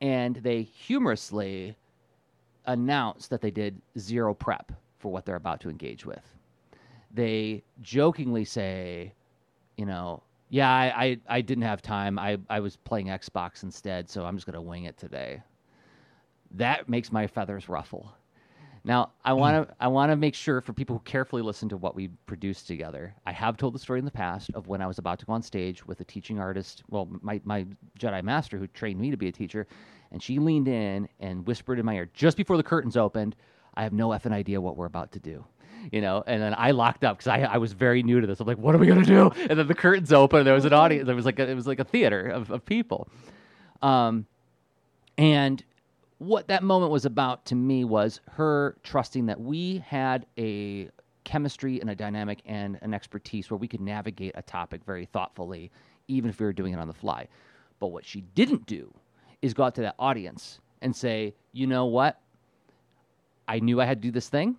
[0.00, 1.76] and they humorously
[2.68, 6.22] announce that they did zero prep for what they're about to engage with.
[7.12, 9.14] They jokingly say,
[9.76, 12.18] you know, yeah, I, I, I didn't have time.
[12.18, 15.42] I, I was playing Xbox instead, so I'm just going to wing it today.
[16.52, 18.12] That makes my feathers ruffle.
[18.84, 19.38] Now, I hmm.
[19.38, 22.08] want to I want to make sure for people who carefully listen to what we
[22.26, 23.14] produce together.
[23.26, 25.32] I have told the story in the past of when I was about to go
[25.32, 27.66] on stage with a teaching artist, well, my my
[27.98, 29.66] Jedi master who trained me to be a teacher,
[30.10, 33.36] and she leaned in and whispered in my ear just before the curtains opened,
[33.74, 35.44] "I have no effing idea what we're about to do."
[35.92, 38.40] You know, and then I locked up because I, I was very new to this.
[38.40, 39.30] I'm like, what are we gonna do?
[39.48, 40.40] And then the curtains open.
[40.40, 41.06] And there was an audience.
[41.06, 43.08] There was like a, it was like a theater of, of people.
[43.80, 44.26] Um,
[45.16, 45.62] and
[46.18, 50.90] what that moment was about to me was her trusting that we had a
[51.24, 55.70] chemistry and a dynamic and an expertise where we could navigate a topic very thoughtfully,
[56.08, 57.28] even if we were doing it on the fly.
[57.78, 58.92] But what she didn't do
[59.42, 62.20] is go out to that audience and say, you know what?
[63.46, 64.56] I knew I had to do this thing,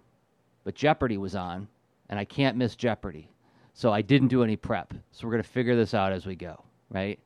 [0.63, 1.67] but Jeopardy was on,
[2.09, 3.29] and I can't miss Jeopardy.
[3.73, 4.93] So I didn't do any prep.
[5.11, 7.19] So we're going to figure this out as we go, right?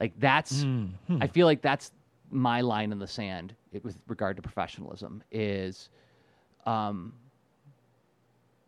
[0.00, 1.18] Like that's Mm, hmm.
[1.20, 1.92] I feel like that's
[2.30, 5.90] my line in the sand it, with regard to professionalism is
[6.66, 7.12] um,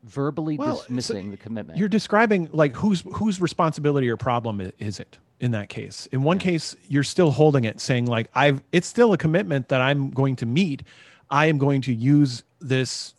[0.05, 1.79] verbally Well, so dismissing the commitment.
[1.79, 6.07] You're describing like whose whose responsibility or problem is it in that case?
[6.12, 9.80] In one case, you're still holding it, saying like I've it's still a commitment that
[9.80, 10.82] I'm going to meet.
[11.30, 13.14] I am going to use this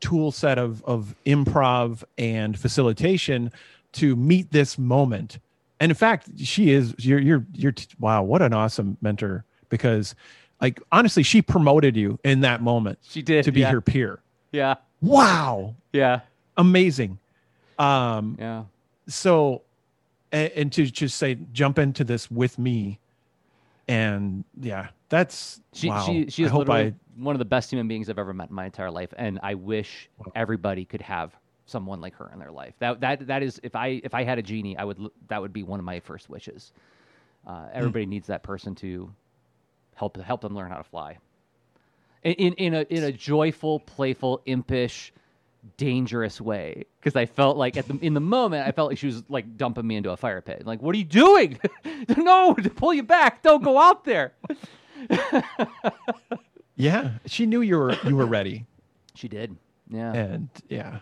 [0.00, 3.50] tool set of of improv and facilitation
[3.92, 5.38] to meet this moment
[5.80, 6.94] And in fact, she is.
[6.98, 7.18] You're.
[7.20, 7.46] You're.
[7.54, 7.74] You're.
[7.98, 8.22] Wow.
[8.22, 9.44] What an awesome mentor.
[9.70, 10.14] Because,
[10.60, 13.70] like, honestly, she promoted you in that moment She did to be yeah.
[13.72, 14.20] her peer.
[14.52, 15.76] Yeah, Wow.
[15.92, 16.20] yeah,
[16.56, 17.18] Amazing.
[17.78, 18.36] Um.
[18.38, 18.64] yeah.
[19.08, 19.62] So,
[20.32, 22.98] and, and to just say, jump into this with me,
[23.88, 26.04] and yeah, that's She wow.
[26.04, 26.94] she she I literally I.
[27.16, 29.54] one of the best human beings I've ever met in my entire life, and I
[29.54, 30.32] wish Wow.
[30.34, 31.34] everybody could have
[31.66, 32.74] someone like her in their life.
[32.80, 35.52] That that that is if I if I had a genie, I would that would
[35.52, 36.72] be one of my first wishes.
[37.46, 37.72] Uh, Hmm.
[37.72, 39.10] everybody needs that person to
[39.94, 41.18] help help them learn how to fly.
[42.22, 45.12] In in, in a in a joyful, playful, impish,
[45.76, 46.84] dangerous way.
[46.98, 49.56] Because I felt like at the in the moment, I felt like she was like
[49.56, 50.66] dumping me into a fire pit.
[50.66, 51.58] Like, what are you doing?
[52.16, 53.42] no, to pull you back.
[53.42, 54.32] Don't go out there.
[56.76, 58.64] Yeah, she knew you were you were ready.
[59.14, 59.54] She did.
[59.90, 60.14] Yeah.
[60.14, 61.00] and yeah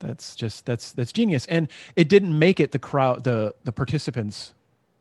[0.00, 4.52] that's just that's that's genius and it didn't make it the crowd the the participants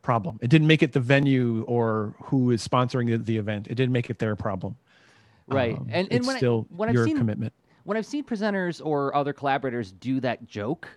[0.04, 3.76] problem it didn't make it the venue or who is sponsoring the, the event it
[3.76, 4.76] didn't make it their problem
[5.48, 5.78] Right.
[5.78, 8.24] Um, and and it's when still I, when I've your seen commitment when I've seen
[8.24, 10.88] presenters or other collaborators do that joke,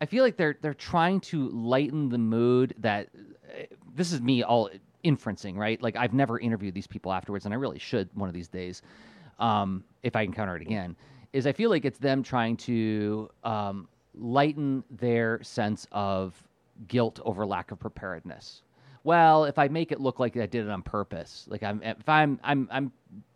[0.00, 3.08] I feel like they're they're trying to lighten the mood that
[3.48, 3.62] uh,
[3.94, 4.70] this is me all
[5.04, 5.80] inferencing, right?
[5.80, 8.82] Like I've never interviewed these people afterwards and I really should one of these days.
[9.38, 10.96] Um, if I encounter it again,
[11.32, 16.40] is I feel like it's them trying to um, lighten their sense of
[16.88, 18.62] guilt over lack of preparedness.
[19.04, 22.08] Well, if I make it look like I did it on purpose, like I'm if
[22.08, 22.92] I'm I'm I'm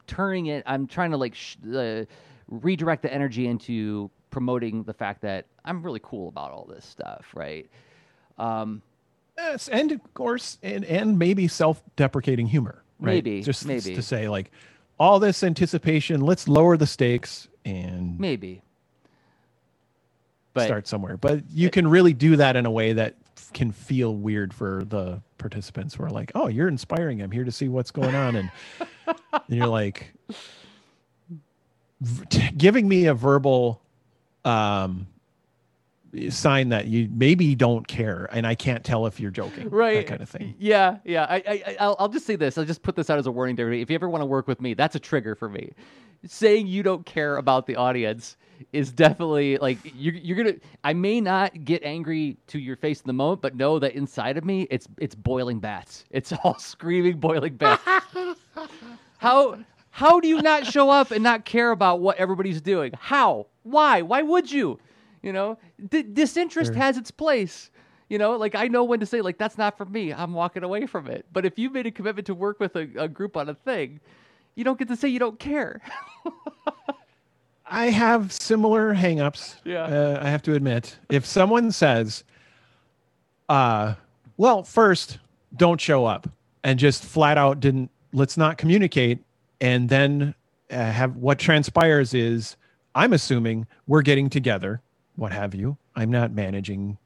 [0.07, 2.05] turning it, I'm trying to like sh- uh,
[2.49, 7.27] redirect the energy into promoting the fact that I'm really cool about all this stuff,
[7.35, 7.69] right?
[8.39, 8.83] Um,
[9.37, 13.25] yes and of course and and maybe self-deprecating humor right?
[13.25, 13.95] Maybe, just maybe.
[13.95, 14.51] to say like
[14.99, 18.63] all this anticipation let's lower the stakes and maybe,
[20.55, 21.17] but start somewhere.
[21.17, 23.17] But you can really do that in a way that
[23.53, 27.21] can feel weird for the participants who are like oh you're inspiring.
[27.21, 28.37] I'm here to see what's going on.
[28.37, 28.51] And,
[29.09, 30.15] and you're like
[32.01, 33.81] v- giving me a verbal
[34.45, 35.07] um
[36.31, 40.07] sign that you maybe don't care and i can't tell if you're joking right that
[40.07, 41.25] kind of thing Yeah, yeah.
[41.29, 42.57] I, I, I- I'll, I'll just say this.
[42.57, 43.83] I'll just put this out as a warning to everybody.
[43.83, 45.73] If you ever want to work with me, that's a trigger for me.
[46.25, 48.37] Saying you don't care about the audience
[48.73, 50.55] is definitely like you're, you're gonna.
[50.83, 54.39] I may not get angry to your face in the moment, but know that inside
[54.39, 56.05] of me, it's it's boiling bats.
[56.11, 57.83] It's all screaming, boiling bats.
[59.19, 59.59] how
[59.97, 62.93] how do you not show up and not care about what everybody's doing?
[62.99, 63.47] How?
[63.63, 64.03] Why?
[64.03, 64.79] Why would you?
[65.23, 65.57] You know,
[65.89, 66.83] D- disinterest Sure.
[66.83, 67.71] has its place.
[68.11, 70.13] You know, like I know when to say like that's not for me.
[70.13, 71.25] I'm walking away from it.
[71.33, 74.01] But if you made a commitment to work with a, a group on a thing,
[74.55, 75.81] you don't get to say you don't care.
[77.67, 79.57] I have similar hangups.
[79.65, 79.85] Yeah.
[79.85, 82.23] Uh, I have to admit, if someone says,
[83.49, 83.95] uh,
[84.37, 85.21] well, first,
[85.57, 86.29] don't show up
[86.63, 89.21] and just flat out didn't, let's not communicate.
[89.61, 90.35] And then
[90.71, 92.57] uh, have what transpires is,
[92.95, 94.81] I'm assuming we're getting together,
[95.17, 95.77] what have you.
[95.95, 96.99] I'm not managing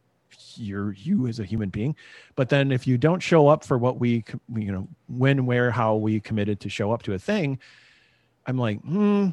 [0.57, 1.97] your you as a human being.
[2.35, 4.25] But then if you don't show up for what we,
[4.55, 7.59] you know, when, where, how we committed to show up to a thing,
[8.47, 9.29] I'm like, hmm,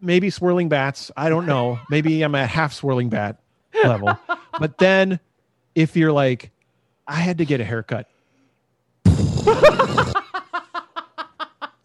[0.00, 1.10] maybe swirling bats.
[1.16, 1.78] I don't know.
[1.90, 3.40] Maybe I'm at half swirling bat
[3.84, 4.18] level.
[4.58, 5.20] but then
[5.74, 6.50] if you're like,
[7.06, 8.08] I had to get a haircut.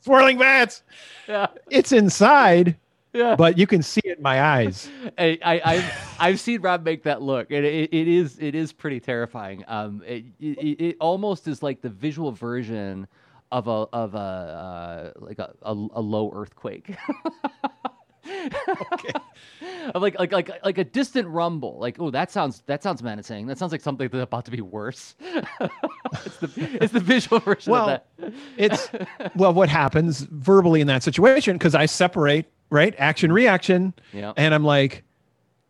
[0.06, 0.84] Swirling bats.
[1.28, 2.78] yeah, It's inside,
[3.14, 3.36] yeah.
[3.36, 4.90] but you can see it in my eyes.
[5.18, 8.72] I, I, I've I've seen Rob make that look, and it, it is it is
[8.72, 9.64] pretty terrifying.
[9.68, 13.08] Um, it, it it almost is like the visual version
[13.52, 16.96] of a of a uh, like a, a, a low earthquake.
[18.28, 19.14] Okay.
[19.96, 21.78] like like like like a distant rumble.
[21.80, 23.48] Like, oh, that sounds that sounds menacing.
[23.48, 25.16] That sounds like something that's about to be worse.
[25.20, 28.34] it's the it's the visual version Well, of that.
[28.58, 28.90] It's
[29.36, 31.58] well, what happens verbally in that situation?
[31.58, 34.34] Because I separate right action reaction, Yeah.
[34.38, 35.04] and I'm like,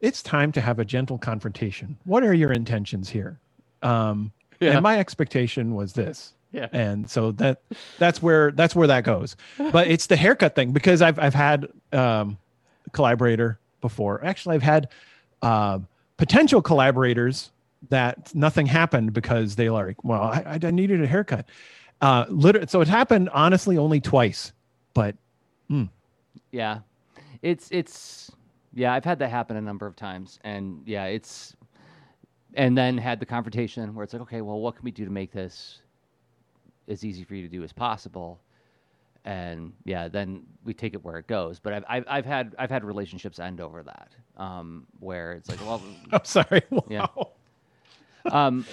[0.02, 1.98] it's time to have a gentle confrontation.
[2.06, 3.40] What are your intentions here?
[3.82, 4.72] Um, Yeah.
[4.72, 6.32] And my expectation was this.
[6.52, 6.70] Yeah.
[6.72, 7.64] and so that
[8.00, 9.36] that's where that's where that goes
[9.74, 12.38] but it's the haircut thing because i've i've had um
[12.96, 14.90] collaborator before actually i've had
[15.44, 15.88] um
[16.18, 17.52] potential collaborators
[17.90, 21.46] that nothing happened because they like well i, I needed a haircut
[22.02, 24.52] uh literally so it happened honestly only twice
[24.96, 25.16] but
[26.52, 26.80] Yeah.
[27.42, 28.32] It's it's
[28.74, 31.56] yeah, I've had that happen a number of times and yeah, it's
[32.56, 35.12] and then had the confrontation where it's like, okay, well, what can we do to
[35.12, 35.82] make this
[36.88, 38.40] as easy for you to do as possible?
[39.26, 41.60] And yeah, then we take it where it goes.
[41.60, 45.60] But I've I've, I've had I've had relationships end over that, um, where it's like,
[45.66, 47.08] well, i'm sorry Yeah.
[47.16, 47.32] wow.
[48.32, 48.66] um,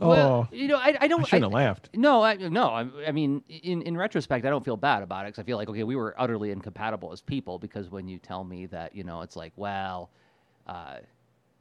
[0.00, 1.20] Well, oh, you know, I, I don't.
[1.22, 1.90] I shouldn't have laughed.
[1.94, 2.68] No, I, no.
[2.68, 5.56] I, I mean, in, in retrospect, I don't feel bad about it because I feel
[5.56, 7.58] like okay, we were utterly incompatible as people.
[7.58, 10.10] Because when you tell me that, you know, it's like, well,
[10.68, 10.98] uh,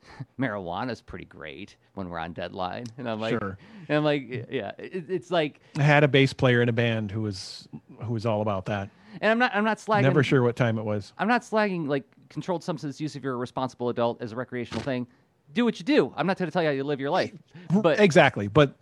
[0.39, 3.57] marijuana is pretty great when we're on deadline, and I'm like, Sure.
[3.87, 7.11] and I'm like, yeah, it, it's like, I had a bass player in a band
[7.11, 7.67] who was
[8.03, 8.89] who was all about that.
[9.21, 10.03] and I'm not, I'm not slagging.
[10.03, 11.13] Never sure what time it was.
[11.17, 14.81] I'm not slagging like controlled substance use if you're a responsible adult as a recreational
[14.81, 15.05] thing.
[15.53, 16.13] Do what you do.
[16.15, 17.33] I'm not going to tell you how you live your life,
[17.81, 18.75] but exactly, but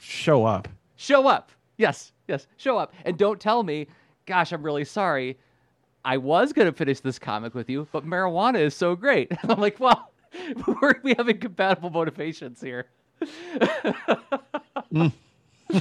[0.00, 0.68] show up.
[0.96, 1.50] show up.
[1.76, 2.94] Yes, yes, show up.
[3.04, 3.88] And don't tell me,
[4.26, 5.38] gosh, I'm really sorry.
[6.04, 9.32] I was going to finish this comic with you, but marijuana is so great.
[9.48, 10.12] I'm like, well,
[10.66, 12.86] we're, we have incompatible motivations here.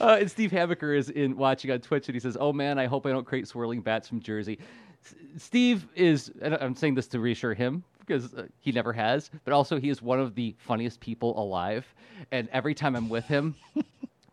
[0.00, 2.86] Uh, and Steve Hamaker is in watching on Twitch, and he says, "Oh man, I
[2.86, 4.58] hope I don't create swirling bats from Jerzy."
[5.04, 9.30] S- Steve is, and I'm saying this to reassure him because uh, he never has,
[9.44, 11.86] but also he is one of the funniest people alive.
[12.32, 13.54] And every time I'm with him,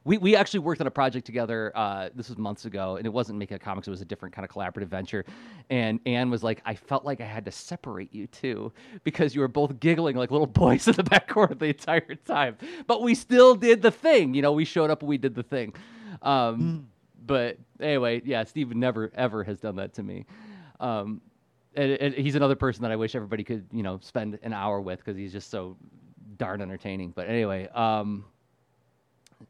[0.04, 1.72] we, we actually worked on a project together.
[1.76, 4.34] Uh, this was months ago, and it wasn't making a comics; it was a different
[4.34, 5.26] kind of collaborative venture.
[5.70, 8.72] And Anne was like, "I felt like I had to separate you two
[9.04, 12.58] because you were both giggling like little boys in the back corner the entire time,
[12.88, 14.34] but we still did the thing.
[14.34, 15.74] You know, we showed up and we did the thing."
[16.22, 16.88] Um,
[17.24, 20.26] But anyway, yeah, Steve never ever has done that to me.
[20.80, 21.22] Um,
[21.76, 24.82] and, and he's another person that I wish everybody could, you know, spend an hour
[24.82, 25.78] with because he's just so
[26.38, 27.12] darn entertaining.
[27.12, 28.26] But anyway, um,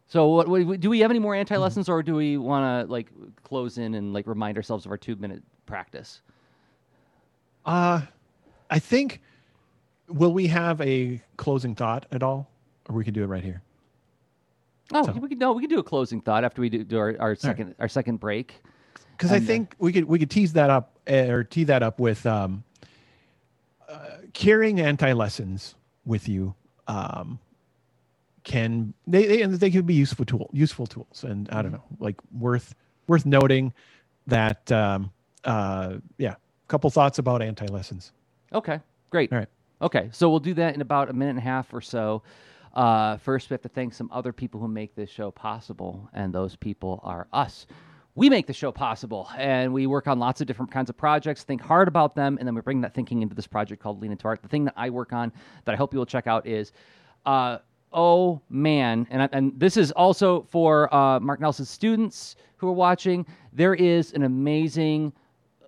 [0.08, 2.92] so what, what, do we have any more anti lessons, or do we want to
[2.92, 3.08] like
[3.44, 6.22] close in and like remind ourselves of our two minute practice?
[7.66, 8.02] Uh,
[8.70, 9.22] I think.
[10.08, 12.50] Will we have a closing thought at all,
[12.90, 13.62] or we can do it right here?
[14.94, 16.98] Oh, So- we can no, we can do a closing thought after we do, do
[16.98, 18.62] our, our second our second break.
[19.12, 21.84] Because I uh, think we could we could tease that up eh, or tee that
[21.84, 22.64] up with um,
[23.88, 25.76] uh, carrying anti lessons
[26.06, 26.56] with you.
[26.88, 27.40] Um,
[28.44, 31.62] can they, they and they can be useful tool useful tools and I Mm-hmm.
[31.62, 32.76] don't know like worth
[33.08, 33.74] worth noting
[34.28, 35.12] that um,
[35.44, 36.36] uh, yeah
[36.68, 38.14] couple thoughts about anti lessons.
[38.54, 38.80] Okay,
[39.10, 39.32] great.
[39.32, 39.48] All right.
[39.82, 42.24] Okay, so we'll do that in about a minute and a half or so.
[42.74, 46.34] Uh, first, we have to thank some other people who make this show possible, and
[46.34, 47.66] those people are us.
[48.16, 51.44] We make the show possible, and we work on lots of different kinds of projects,
[51.44, 54.12] think hard about them, and then we bring that thinking into this project called Lean
[54.12, 54.42] Into Art.
[54.42, 55.32] The thing that I work on
[55.66, 56.72] that I hope you will check out is
[57.26, 57.58] uh,
[57.94, 63.26] oh man, and, and this is also for uh, Mark Nelson's students who are watching.
[63.54, 65.14] There is an amazing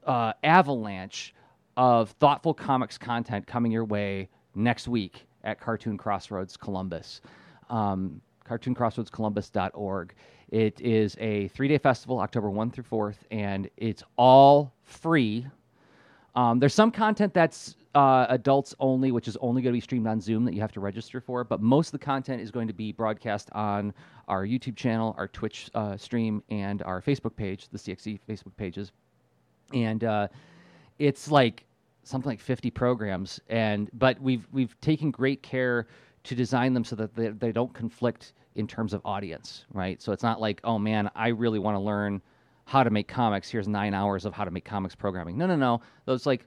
[0.05, 1.33] uh, avalanche
[1.75, 7.21] of thoughtful comics content coming your way next week at Cartoon Crossroads Columbus.
[7.69, 10.13] Um, CartoonCrossroadsColumbus.org.
[10.49, 15.47] It is a three day festival, October 1 through 4th, and it's all free.
[16.35, 20.07] Um, there's some content that's uh, adults only, which is only going to be streamed
[20.07, 21.43] on Zoom that you have to register for.
[21.43, 23.93] But most of the content is going to be broadcast on
[24.27, 28.91] our YouTube channel, our Twitch uh, stream, and our Facebook page, the CXC Facebook pages.
[29.73, 30.27] And uh,
[30.99, 31.65] it's like
[32.03, 35.87] something like 50 programs, and but we've we've taken great care
[36.23, 40.01] to design them so that they, they don't conflict in terms of audience, right?
[40.01, 42.21] So it's not like, oh man, I really want to learn
[42.65, 43.49] how to make comics.
[43.49, 45.37] Here's nine hours of how to make comics programming.
[45.37, 45.81] No, no, no.
[46.05, 46.45] Those like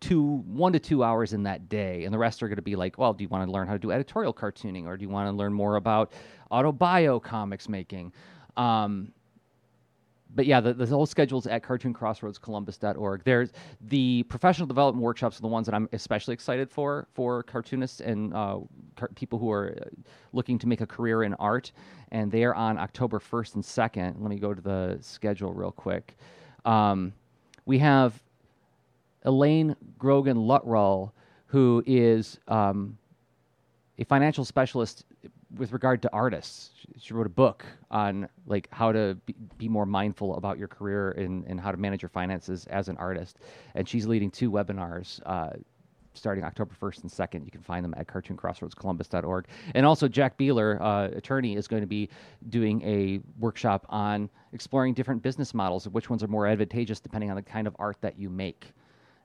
[0.00, 2.76] two, one to two hours in that day, and the rest are going to be
[2.76, 5.08] like, well, do you want to learn how to do editorial cartooning, or do you
[5.08, 6.12] want to learn more about
[6.50, 8.12] autobio comics making?
[8.56, 9.12] Um,
[10.34, 13.24] but yeah, the, the whole schedule's at cartooncrossroadscolumbus.org.
[13.24, 18.00] There's the professional development workshops are the ones that I'm especially excited for for cartoonists
[18.00, 18.58] and uh,
[18.96, 19.88] car- people who are uh,
[20.32, 21.72] looking to make a career in art,
[22.12, 24.20] and they are on October 1st and 2nd.
[24.20, 26.16] Let me go to the schedule real quick.
[26.66, 27.14] Um,
[27.64, 28.20] we have
[29.26, 31.12] Elaine Grogan Luttrell,
[31.46, 32.96] who is um,
[33.98, 35.04] a financial specialist
[35.56, 36.70] with regard to artists.
[36.80, 40.68] She- She wrote a book on like how to be, be more mindful about your
[40.68, 43.38] career and, and how to manage your finances as an artist.
[43.74, 45.50] And she's leading two webinars uh,
[46.14, 47.44] starting October 1st and 2nd.
[47.44, 49.46] You can find them at cartooncrossroadscolumbus.org.
[49.74, 52.08] And also Jack Beeler, uh, attorney, is going to be
[52.48, 57.30] doing a workshop on exploring different business models of which ones are more advantageous depending
[57.30, 58.72] on the kind of art that you make.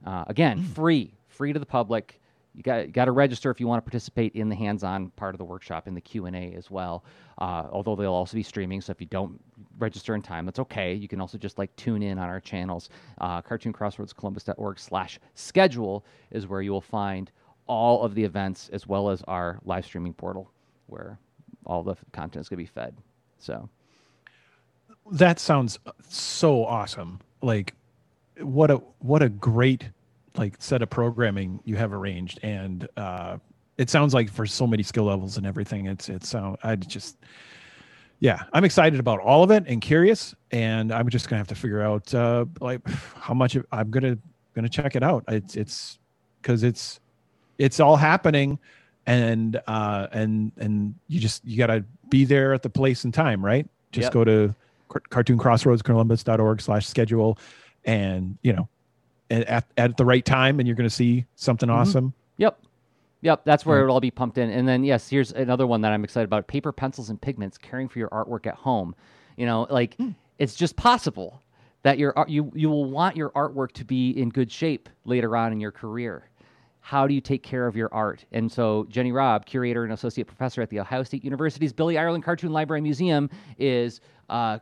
[0.06, 2.20] Uh, again, free, free to the public.
[2.54, 5.40] You got got to register if you want to participate in the hands-on part of
[5.40, 7.06] the workshop in the Q and A as well.
[7.38, 9.40] Uh, although they'll also be streaming, so if you don't
[9.80, 10.94] register in time, that's okay.
[10.94, 12.90] You can also just like tune in on our channels.
[13.20, 17.32] Uh, CartoonCrossroadsColumbus.org/slash/schedule is where you will find
[17.68, 20.52] all of the events as well as our live streaming portal,
[20.88, 21.18] where
[21.66, 22.98] all the content is going to be fed.
[23.40, 23.70] So
[25.12, 25.80] That sounds
[26.10, 27.20] so awesome.
[27.42, 27.74] Like
[28.40, 29.90] what a what a great
[30.36, 33.38] like set of programming you have arranged and uh
[33.78, 37.18] it sounds like for so many skill levels and everything, it's it's uh, I just
[38.20, 41.56] yeah, I'm excited about all of it and curious, and I'm just gonna have to
[41.56, 44.20] figure out uh, like how much I'm gonna
[44.54, 45.24] gonna check it out.
[45.28, 45.98] It's it's
[46.42, 47.00] because it's
[47.58, 48.60] it's all happening,
[49.08, 53.44] and uh, and and you just you gotta be there at the place and time,
[53.44, 53.68] right?
[53.92, 54.14] Just Yep.
[54.14, 54.56] go to
[54.90, 57.40] cartooncrossroadscolumbus.org slash schedule,
[57.86, 58.68] and you know,
[59.30, 61.74] at at the right time, and you're gonna see something Mhm.
[61.76, 62.14] awesome.
[62.38, 62.60] Yep.
[63.24, 64.50] Yep, that's where it'll all be pumped in.
[64.50, 66.48] And then yes, here's another one that I'm excited about.
[66.48, 68.96] Paper, pencils, and pigments, caring for your artwork at home.
[69.38, 69.96] You know, like
[70.40, 71.42] it's just possible
[71.84, 75.36] that your art you you will want your artwork to be in good shape later
[75.38, 76.24] on in your career.
[76.84, 78.26] How do you take care of your art?
[78.32, 82.24] And so Jenny Robb, curator and associate professor at the Ohio State University's Billy Ireland
[82.24, 83.30] Cartoon Library Museum,
[83.60, 84.58] is uh,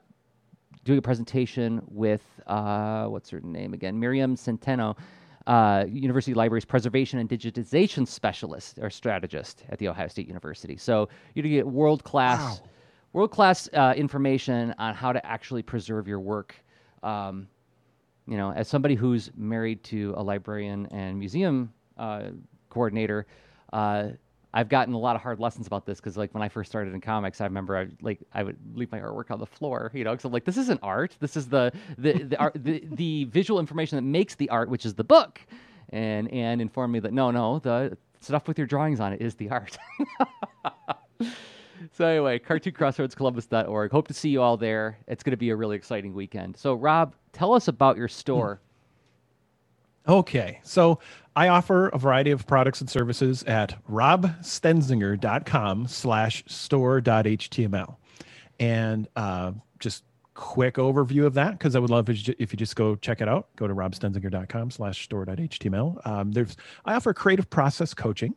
[0.89, 3.99] doing a presentation with uh, what's her name again?
[3.99, 4.97] Miriam Centeno,
[5.45, 10.75] uh, University Libraries preservation and digitization specialist or strategist at the Ohio State University.
[10.77, 12.69] So you get world class, Wow.
[13.13, 16.55] world class uh, information on how to actually preserve your work.
[17.03, 17.47] Um,
[18.25, 22.31] you know, as somebody who's married to a librarian and museum uh,
[22.71, 23.27] coordinator,
[23.73, 24.07] uh,
[24.53, 26.93] I've gotten a lot of hard lessons about this because, like, when I first started
[26.93, 30.03] in comics, I remember I like I would leave my artwork on the floor, you
[30.03, 31.15] know, because I'm like, this isn't art.
[31.19, 34.85] This is the the the, art, the the visual information that makes the art, which
[34.85, 35.39] is the book.
[35.91, 39.35] And and informed me that no, no, the stuff with your drawings on it is
[39.35, 39.77] the art.
[41.91, 43.91] So anyway, cartooncrossroadscolumbus.org.
[43.91, 44.97] Hope to see you all there.
[45.07, 46.57] It's going to be a really exciting weekend.
[46.57, 48.59] So Rob, tell us about your store.
[50.05, 50.11] Hmm.
[50.11, 50.59] Okay.
[50.63, 50.99] So
[51.39, 57.95] I offer a variety of products and services at robstenzinger.com slash store.html.
[58.59, 60.03] And uh, just
[60.33, 63.21] quick overview of that, because I would love if you, if you just go check
[63.21, 63.47] it out.
[63.55, 66.05] Go to robstenzinger.com slash store.html.
[66.05, 68.35] Um, there's, I offer creative process coaching.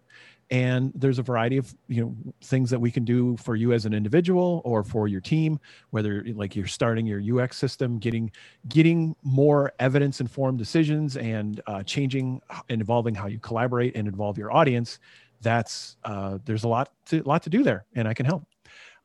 [0.53, 3.87] And there's a variety of you know things that we can do for you as
[3.87, 5.59] an individual or for your team,
[5.91, 8.31] whether like you're starting your UX system, getting
[8.69, 14.39] getting more evidence informed decisions and uh, changing and evolving how you collaborate and involve
[14.39, 15.01] your audience
[15.41, 18.45] that's uh, there's a lot to lot to do there and i can help.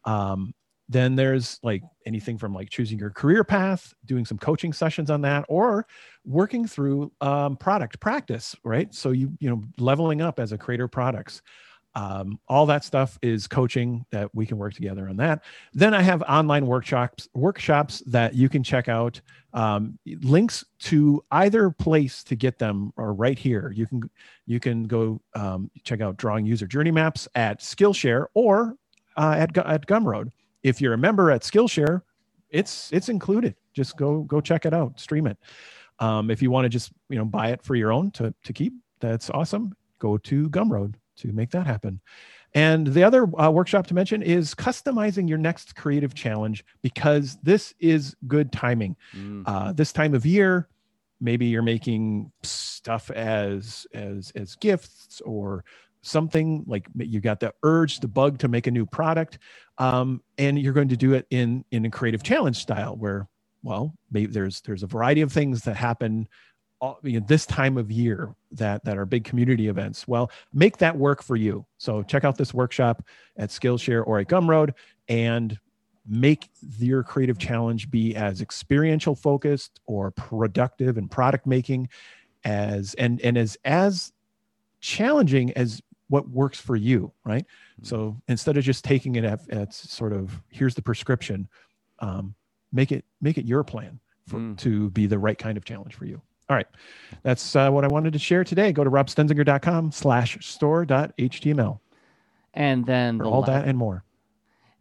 [0.05, 0.53] Um,
[0.89, 5.21] then there's like anything from like choosing your career path doing some coaching sessions on
[5.21, 5.85] that or
[6.25, 8.93] working through um, product practice right?
[8.93, 11.41] So you you know leveling up as a creator products.
[11.95, 15.43] Um, all that stuff is coaching that we can work together on that.
[15.73, 19.19] Then i have online workshops workshops that you can check out
[19.53, 23.73] um, links to either place to get them are right here.
[23.75, 24.09] You can
[24.45, 28.75] you can go um, check out drawing user journey maps at skillshare or
[29.17, 30.31] uh, at, at gumroad
[30.63, 32.01] if you're a member at skillshare
[32.49, 33.55] it's it's included.
[33.73, 35.37] Just go go check it out stream it.
[35.99, 38.53] Um, if you want to just you know buy it for your own to to
[38.53, 39.75] keep that's awesome.
[39.99, 41.99] Go to gumroad to make that happen.
[42.53, 47.73] And the other uh, workshop to mention is customizing your next creative challenge because this
[47.79, 48.95] is good timing.
[49.15, 49.43] Mm.
[49.45, 50.69] uh, this time of year
[51.19, 55.65] maybe you're making stuff as as as gifts or
[56.01, 59.39] something like you got the urge the bug to make a new product
[59.77, 63.27] um, and you're going to do it in in a creative challenge style where
[63.63, 66.27] well maybe there's there's a variety of things that happen
[66.79, 70.07] all, you know, this time of year that that are big community events.
[70.07, 71.65] Well make that work for you.
[71.77, 73.03] So check out this workshop
[73.37, 74.73] at skillshare or at gumroad
[75.07, 75.57] and
[76.07, 81.89] make your creative challenge be as experiential focused or productive and product making
[82.43, 84.13] as and and as as
[84.79, 87.45] challenging as what works for you right?
[87.83, 91.47] So instead of just taking it at, at sort of here's the prescription
[91.99, 92.33] um,
[92.71, 94.57] make it make it your plan for, Mm.
[94.59, 96.21] to be the right kind of challenge for you.
[96.49, 96.67] All right.
[97.23, 98.71] That's uh, what i wanted to share today.
[98.71, 101.79] Go to robstenzinger.com slash store.html
[102.53, 104.03] And then for the all la- that and more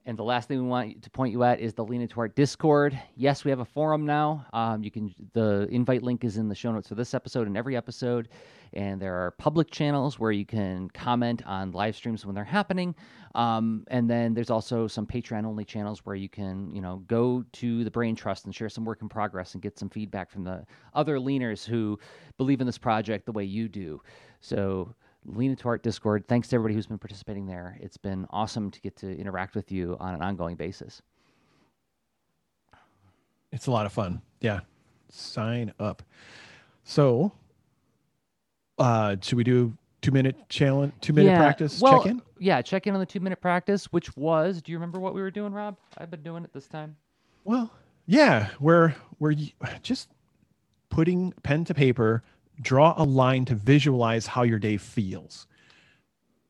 [0.07, 2.37] And the last thing we want to point you at is the Lean Into Art
[2.37, 2.97] Discord.
[3.16, 4.47] Yes, we have a forum now.
[4.53, 7.57] Um, you can the invite link is in the show notes for this episode and
[7.57, 8.28] every episode.
[8.73, 12.95] And there are public channels where you can comment on live streams when they're happening.
[13.35, 17.45] Um, and then there's also some Patreon only channels where you can, you know, go
[17.55, 20.45] to the Brain Trust and share some work in progress and get some feedback from
[20.45, 20.65] the
[20.95, 21.99] other leaners who
[22.39, 24.01] believe in this project the way you do.
[24.41, 24.95] So
[25.27, 26.27] Lean into Art Discord.
[26.28, 27.77] Thanks to everybody who's been participating there.
[27.81, 31.03] It's been awesome to get to interact with you on an ongoing basis.
[33.53, 34.23] It's a lot of fun.
[34.40, 34.61] Yeah.
[35.11, 36.03] Sign up.
[36.85, 37.32] So,
[38.78, 42.23] uh, should we do two minute challenge, two minute Yeah, practice well, check in?
[42.39, 44.62] Yeah, check in on the two minute practice, which was.
[44.62, 45.77] Do you remember what we were doing, Rob?
[45.98, 46.97] I've been doing it this time.
[47.44, 47.73] Well,
[48.07, 49.35] yeah, we're we're
[49.82, 50.09] just
[50.90, 52.23] putting pen to paper,
[52.61, 55.47] draw a line to visualize how your day feels.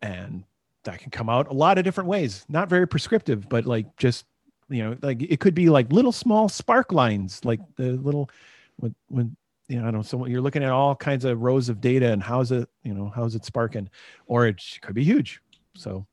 [0.03, 0.45] and
[0.85, 2.45] that can come out a lot of different ways.
[2.49, 4.25] Not very prescriptive but like just
[4.69, 8.31] you know like it could be like little small spark lines like the little
[8.77, 9.37] when when
[9.69, 12.13] you know i don't know so you're looking at all kinds of rows of data
[12.13, 13.89] and how's it you know how's it sparking?
[14.27, 15.41] Or it could be huge.
[15.75, 16.07] So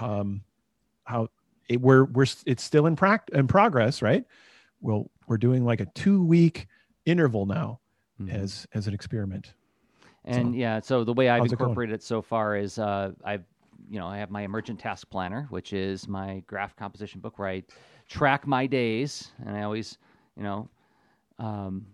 [0.00, 0.42] um
[1.04, 1.28] how
[1.68, 4.24] it, we're we're it's still in pract in progress right?
[4.80, 6.68] Well we're doing like a two week
[7.04, 7.79] interval now
[8.20, 8.30] Mhm.
[8.34, 9.54] as as an experiment
[10.24, 13.12] And So, yeah, so the way I've how's it incorporated it so far is uh,
[13.24, 13.44] I've
[13.88, 17.48] you know I have my emergent task planner, which is my graph composition book where
[17.48, 17.62] I
[18.08, 19.98] track my days, and I always
[20.36, 20.68] you know,
[21.38, 21.86] um,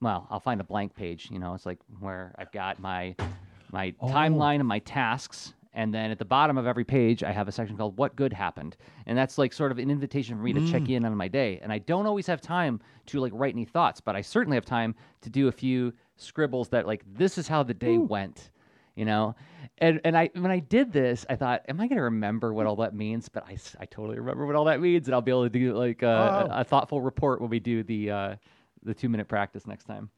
[0.00, 1.28] well I'll find a blank page.
[1.30, 3.14] You know, it's like where I've got my
[3.72, 4.08] my Oh.
[4.08, 5.54] timeline and my tasks.
[5.74, 8.32] And then at the bottom of every page, I have a section called "What Good
[8.34, 8.76] Happened,"
[9.06, 11.60] and that's like sort of an invitation for me to check in on my day.
[11.62, 14.66] And I don't always have time to like write any thoughts, but I certainly have
[14.66, 18.50] time to do a few scribbles that like this is how the day went,
[18.96, 19.34] you know.
[19.78, 22.66] And and I when I did this, I thought, am I going to remember what
[22.66, 23.30] all that means?
[23.30, 25.72] But I, I totally remember what all that means, and I'll be able to do
[25.74, 26.06] like uh,
[26.50, 26.52] Oh.
[26.54, 28.36] a, a thoughtful report when we do the uh,
[28.82, 30.10] the two minute practice next time.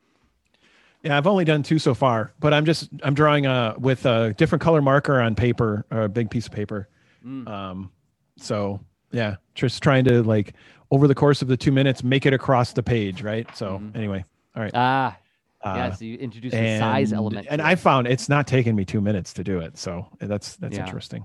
[1.05, 4.32] Yeah, I've only done two so far, but I'm just I'm drawing uh with a
[4.39, 6.89] different color marker on paper or a big piece of paper.
[7.24, 7.47] Mm.
[7.47, 7.90] Um,
[8.39, 8.81] so
[9.12, 10.55] yeah, just trying to like
[10.90, 13.47] over the course of the two minutes make it across the page, right?
[13.55, 13.94] So Mhm.
[13.97, 14.24] anyway,
[14.56, 14.72] all right.
[14.74, 15.18] Ah,
[15.62, 15.93] Uh, yeah.
[15.93, 19.32] So you introduce the size element, and I found it's not taking me two minutes
[19.35, 20.85] to do it, so that's that's Yeah.
[20.85, 21.24] interesting.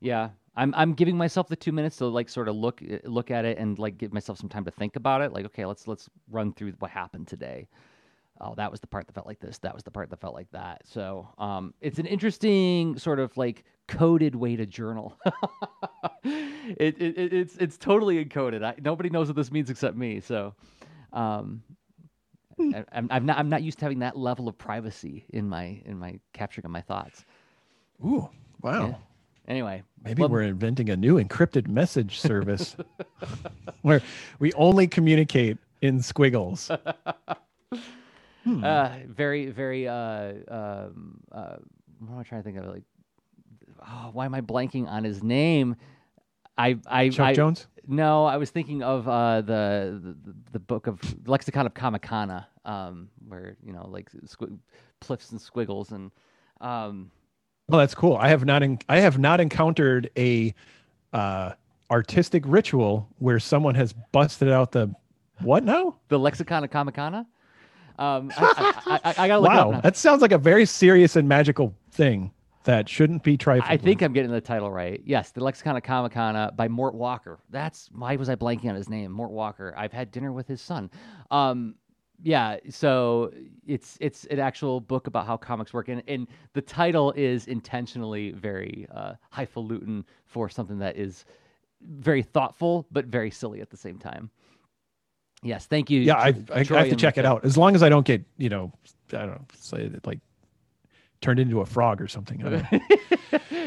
[0.00, 3.30] Yeah, I'm I'm giving myself the two minutes to like sort of look eh, look
[3.30, 5.32] at it and like give myself some time to think about it.
[5.32, 7.66] Like, okay, let's let's run through what happened today.
[8.40, 9.58] Oh, that was the part that felt like this.
[9.58, 10.82] That was the part that felt like that.
[10.84, 15.16] So, um, it's an interesting sort of like coded way to journal.
[16.24, 18.62] it, it, it it's it's totally encoded.
[18.62, 20.20] I, nobody knows what this means except me.
[20.20, 20.54] So,
[21.12, 21.62] um,
[22.60, 25.80] I, I'm I'm not I'm not used to having that level of privacy in my
[25.86, 27.24] in my capturing of my thoughts.
[28.04, 28.28] Ooh,
[28.60, 28.88] wow.
[28.88, 28.94] Yeah.
[29.48, 32.76] Anyway, Maybe well- we're inventing a new encrypted message service
[33.82, 34.02] where
[34.38, 36.70] we only communicate in squiggles.
[38.46, 38.62] Hmm.
[38.62, 39.88] Uh, very, very.
[39.88, 41.56] Uh, um, uh,
[41.98, 42.66] what am I trying to think of?
[42.66, 42.84] Like,
[43.82, 45.74] oh, why am I blanking on his name?
[46.56, 47.66] I, I, Chuck I Jones?
[47.88, 53.08] No, I was thinking of uh, the, the the book of Lexicon of Comicana, um,
[53.26, 54.56] where you know, like squ-
[55.00, 56.12] pliffs and squiggles, and
[56.60, 57.10] um,
[57.68, 58.16] Well, that's cool.
[58.16, 60.54] I have not en- I have not encountered a
[61.12, 61.54] uh,
[61.90, 64.94] artistic ritual where someone has busted out the
[65.40, 65.96] what now?
[66.08, 67.26] the Lexicon of Comicana.
[67.98, 71.28] Um, I, I, I, I gotta look Wow, that sounds like a very serious and
[71.28, 72.32] magical thing
[72.64, 73.70] that shouldn't be trifled.
[73.70, 74.06] I think with.
[74.06, 75.00] I'm getting the title right.
[75.04, 77.38] Yes, the Lexicon of Comicana by Mort Walker.
[77.50, 79.12] That's why was I blanking on his name?
[79.12, 79.72] Mort Walker.
[79.76, 80.90] I've had dinner with his son.
[81.30, 81.76] Um,
[82.22, 83.30] yeah, so
[83.66, 88.32] it's it's an actual book about how comics work, and, and the title is intentionally
[88.32, 91.24] very uh, highfalutin for something that is
[91.82, 94.30] very thoughtful but very silly at the same time.
[95.42, 96.00] Yes, thank you.
[96.00, 97.44] Yeah, I, I, I have to check it out.
[97.44, 98.72] As long as I don't get you know,
[99.12, 100.20] I don't know, say that, like
[101.20, 102.42] turned into a frog or something.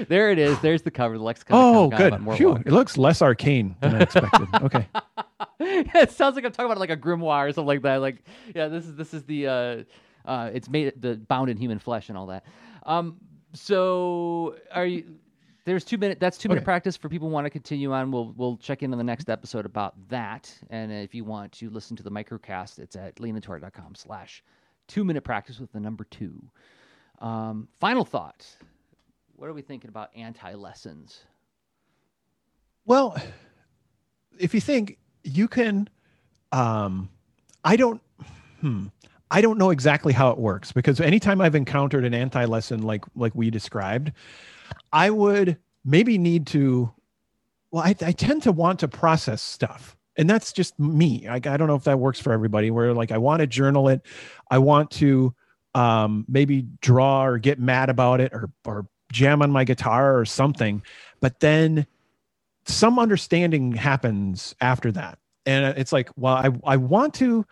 [0.08, 0.60] There it is.
[0.62, 1.18] There's the cover.
[1.18, 1.58] The Lexicon.
[1.58, 2.38] oh, of good.
[2.38, 4.48] Phew, it looks less arcane than I expected.
[4.62, 4.88] okay.
[5.60, 7.98] it sounds like I'm talking about like a grimoire or something like that.
[7.98, 8.24] Like,
[8.56, 9.84] yeah, this is this is the uh,
[10.26, 12.46] uh, it's made the bound in human flesh and all that.
[12.84, 13.18] Um,
[13.54, 15.06] so are you?
[15.66, 16.20] There's two minute.
[16.20, 16.66] That's two minute Okay.
[16.66, 18.12] practice for people who want to continue on.
[18.12, 20.52] We'll we'll check in on the next episode about that.
[20.70, 24.44] And if you want to listen to the microcast, it's at leanintoart.com slash
[24.88, 26.42] two minute practice with the number two.
[27.20, 28.48] Um, final thought.
[29.36, 31.24] What are we thinking about anti lessons?
[32.86, 33.16] Well,
[34.40, 35.90] if you think you can,
[36.52, 37.10] um,
[37.64, 38.02] I don't,
[38.62, 38.88] hmm,
[39.30, 43.04] I don't know exactly how it works because anytime I've encountered an anti lesson like
[43.16, 44.12] like we described,
[44.92, 46.92] I would maybe need to.
[47.72, 51.28] Well, I, I tend to want to process stuff, and that's just me.
[51.28, 52.72] I, I don't know if that works for everybody.
[52.72, 54.02] Where like I want to journal it,
[54.50, 55.34] I want to
[55.76, 60.26] um, maybe draw or get mad about it or or jam on my guitar or
[60.26, 60.82] something,
[61.20, 61.86] but then
[62.66, 67.46] some understanding happens after that and it's like well i, I want to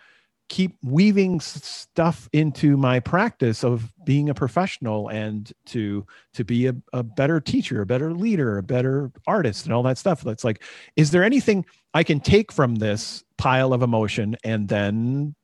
[0.49, 6.75] keep weaving stuff into my practice of being a professional and to to be a,
[6.93, 10.21] a better teacher a better leader a better artist and all that stuff.
[10.21, 10.63] That's like
[10.95, 15.35] is there anything i can take from this pile of emotion and then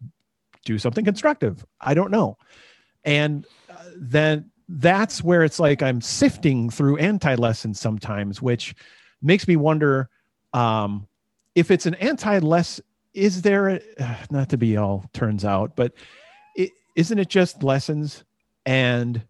[0.66, 1.66] do something constructive?
[1.82, 2.38] I don't know.
[3.04, 8.74] And uh, then that's where it's like i'm sifting through anti-lessons sometimes which
[9.22, 10.10] makes me wonder
[10.54, 11.08] um,
[11.54, 12.80] if it's an anti-less
[13.14, 13.82] is there a,
[14.32, 15.94] not to be all turns out but
[16.56, 18.24] is isn't it just lessons?
[18.66, 19.26] And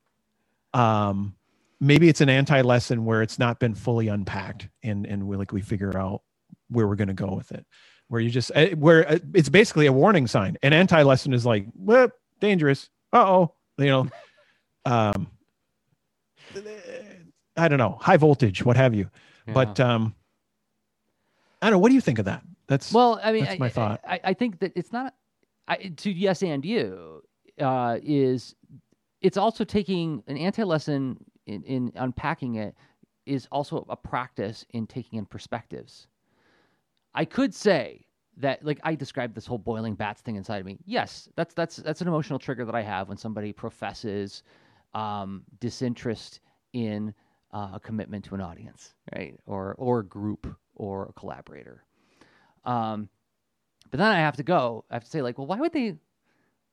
[0.74, 1.36] um,
[1.80, 5.52] maybe it's an anti lesson where it's not been fully unpacked and and we like
[5.52, 6.22] we figure out
[6.70, 7.66] where we're going to go with it.
[8.08, 10.58] Where you just eh, where eh, it's basically a warning sign.
[10.62, 12.90] An anti lesson is like well dangerous.
[13.12, 13.54] Uh-oh.
[13.78, 14.08] You know?
[14.86, 15.30] Um
[17.56, 17.98] i don't know.
[18.02, 19.10] High voltage what have you.
[19.48, 19.54] Yeah.
[19.54, 20.14] but um
[21.62, 21.80] i don't know.
[21.80, 22.44] What do you think of that
[22.74, 24.02] that's well, I mean, that's my I, thought.
[24.08, 25.14] I, I think that it's not
[25.68, 27.22] I, to yes and you
[27.60, 28.56] uh, is
[29.22, 32.76] it's also taking an anti lesson in, in unpacking it
[33.28, 36.08] is also a practice in taking in perspectives.
[37.14, 40.80] I could say that like I described this whole boiling bats thing inside of me.
[40.86, 44.42] Yes, that's that's that's an emotional trigger that I have when somebody professes
[44.96, 46.40] um, disinterest
[46.74, 47.14] in
[47.54, 49.40] uh, a commitment to an audience, right?
[49.46, 51.86] Or or a group or a collaborator.
[52.66, 53.10] Um,
[53.92, 54.86] but then I have to go.
[54.90, 55.96] I have to say like, well, why would they?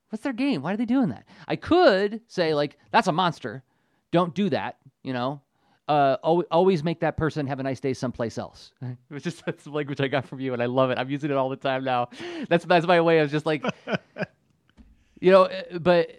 [0.09, 0.61] What's their game?
[0.61, 1.25] Why are they doing that?
[1.47, 3.63] I could say like, that's a monster.
[4.11, 4.77] Don't do that.
[5.03, 5.41] You know,
[5.87, 8.71] uh, al- always make that person have a nice day someplace else.
[8.81, 10.97] It was just that's the language I got from you, and I love it.
[10.97, 12.09] I'm using it all the time now.
[12.49, 13.63] That's that's my way of just like,
[15.19, 16.09] you know, uh, but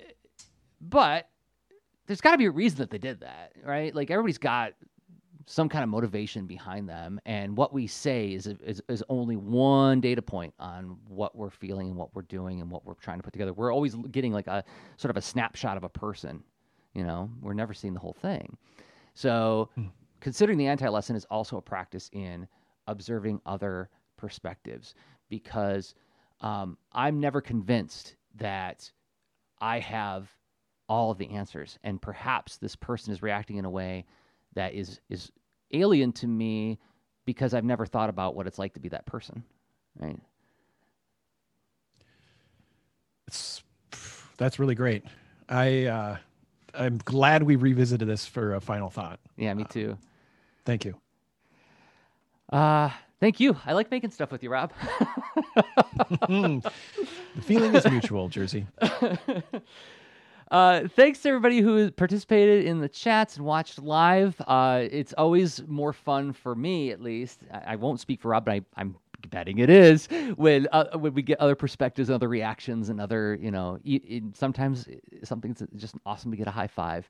[0.81, 1.28] but
[2.07, 3.94] there's got to be a reason that they did that, right?
[3.94, 4.73] Like everybody's got
[5.47, 10.01] some kind of motivation behind them, and what we say is is, is only one
[10.01, 13.23] data point on what we're feeling and what we're doing and what we're trying to
[13.23, 13.52] put together.
[13.52, 14.64] We're always getting like a
[14.97, 16.43] sort of a snapshot of a person.
[16.94, 18.56] You know, we're never seeing the whole thing.
[19.14, 19.70] So,
[20.20, 22.47] considering the anti lesson is also a practice in
[22.86, 24.94] observing other perspectives
[25.28, 25.94] because
[26.40, 28.90] um, I'm never convinced that
[29.60, 30.31] I have
[30.89, 34.05] all of the answers, and perhaps this person is reacting in a way
[34.54, 35.30] that is is
[35.72, 36.78] alien to me
[37.24, 39.44] because I've never thought about what it's like to be that person,
[39.98, 40.18] right?
[43.28, 43.62] it's
[44.36, 45.04] that's really great
[45.48, 46.16] i uh
[46.74, 49.96] i'm glad we revisited this for a final thought Yeah, me too.
[50.64, 50.94] thank you
[52.50, 53.56] Uh, thank you.
[53.64, 54.72] I like making stuff with you, Rob.
[56.28, 56.62] Mm.
[57.34, 58.66] the feeling is mutual Jerzy
[60.52, 64.38] Uh, thanks to everybody who participated in the chats and watched live.
[64.46, 67.40] Uh, it's always more fun for me, at least.
[67.50, 68.94] I, I won't speak for Rob, but I, I'm
[69.28, 73.50] betting it is when uh, when we get other perspectives, other reactions, and other you
[73.50, 73.80] know.
[74.34, 74.86] sometimes
[75.24, 77.08] something's just awesome to get a high five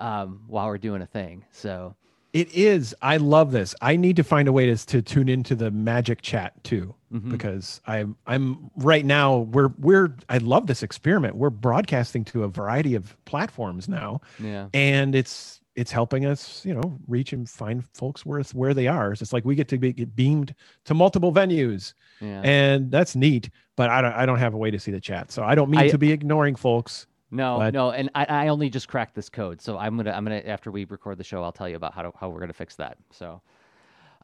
[0.00, 1.44] um, while we're doing a thing.
[1.52, 1.94] So
[2.32, 2.94] It is.
[3.02, 3.74] I love this.
[3.80, 7.30] I need to find a way to, to tune into the magic chat too, mm-hmm.
[7.30, 11.36] because I'm I'm right now we're we're I love this experiment.
[11.36, 16.74] We're broadcasting to a variety of platforms now, yeah, and it's it's helping us, you
[16.74, 19.14] know, reach and find folks where where they are.
[19.14, 20.54] So it's like we get to be, get beamed
[20.84, 22.42] to multiple venues, yeah.
[22.44, 23.50] and that's neat.
[23.76, 25.70] But I don't I don't have a way to see the chat, so I don't
[25.70, 27.06] mean I- to be ignoring folks.
[27.30, 30.24] No, But- no, and I, I only just cracked this code, so I'm gonna I'm
[30.24, 32.52] gonna after we record the show, I'll tell you about how to, how we're gonna
[32.52, 32.98] fix that.
[33.10, 33.40] So,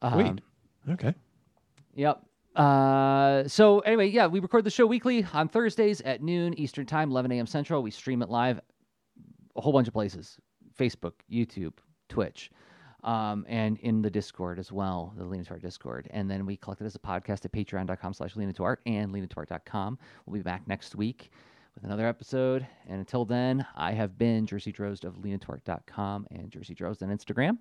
[0.02, 0.38] um,
[0.88, 1.14] Okay.
[1.94, 2.22] Yep.
[2.56, 7.10] Uh, so anyway, yeah, we record the show weekly on Thursdays at noon Eastern Time,
[7.10, 7.46] 11 a.m.
[7.46, 7.82] Central.
[7.82, 8.60] We stream it live
[9.56, 10.38] a whole bunch of places:
[10.78, 11.74] Facebook, YouTube,
[12.08, 12.50] Twitch,
[13.04, 16.08] um, and in the Discord as well, the Lean Into Art Discord.
[16.10, 19.98] And then we collect it as a podcast at Patreon.com/slash Lean Into Art and LeanIntoArt.com.
[20.26, 21.30] We'll be back next week
[21.76, 22.66] with another episode.
[22.88, 27.58] And until then, I have been Jerzy Drozd of LeanIntoArt.com and Jerzy Drozd on Instagram.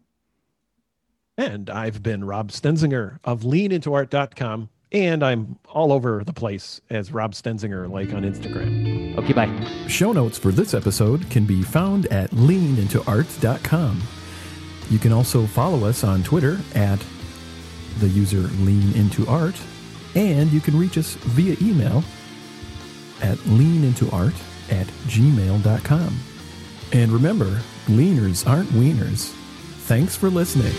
[1.38, 4.70] And I've been Rob Stenzinger of leanintoart.com.
[4.92, 9.18] And I'm all over the place as Rob Stenzinger, like on Instagram.
[9.18, 9.88] Okay, bye.
[9.88, 14.02] Show notes for this episode can be found at leanintoart.com.
[14.90, 17.04] You can also follow us on Twitter at
[18.00, 19.60] the user leanintoart,
[20.16, 22.04] and you can reach us via email
[23.22, 24.34] at leanintoart
[24.72, 26.18] at gmail.com.
[26.94, 29.32] And remember, leaners aren't wieners.
[29.86, 30.74] Thanks for listening.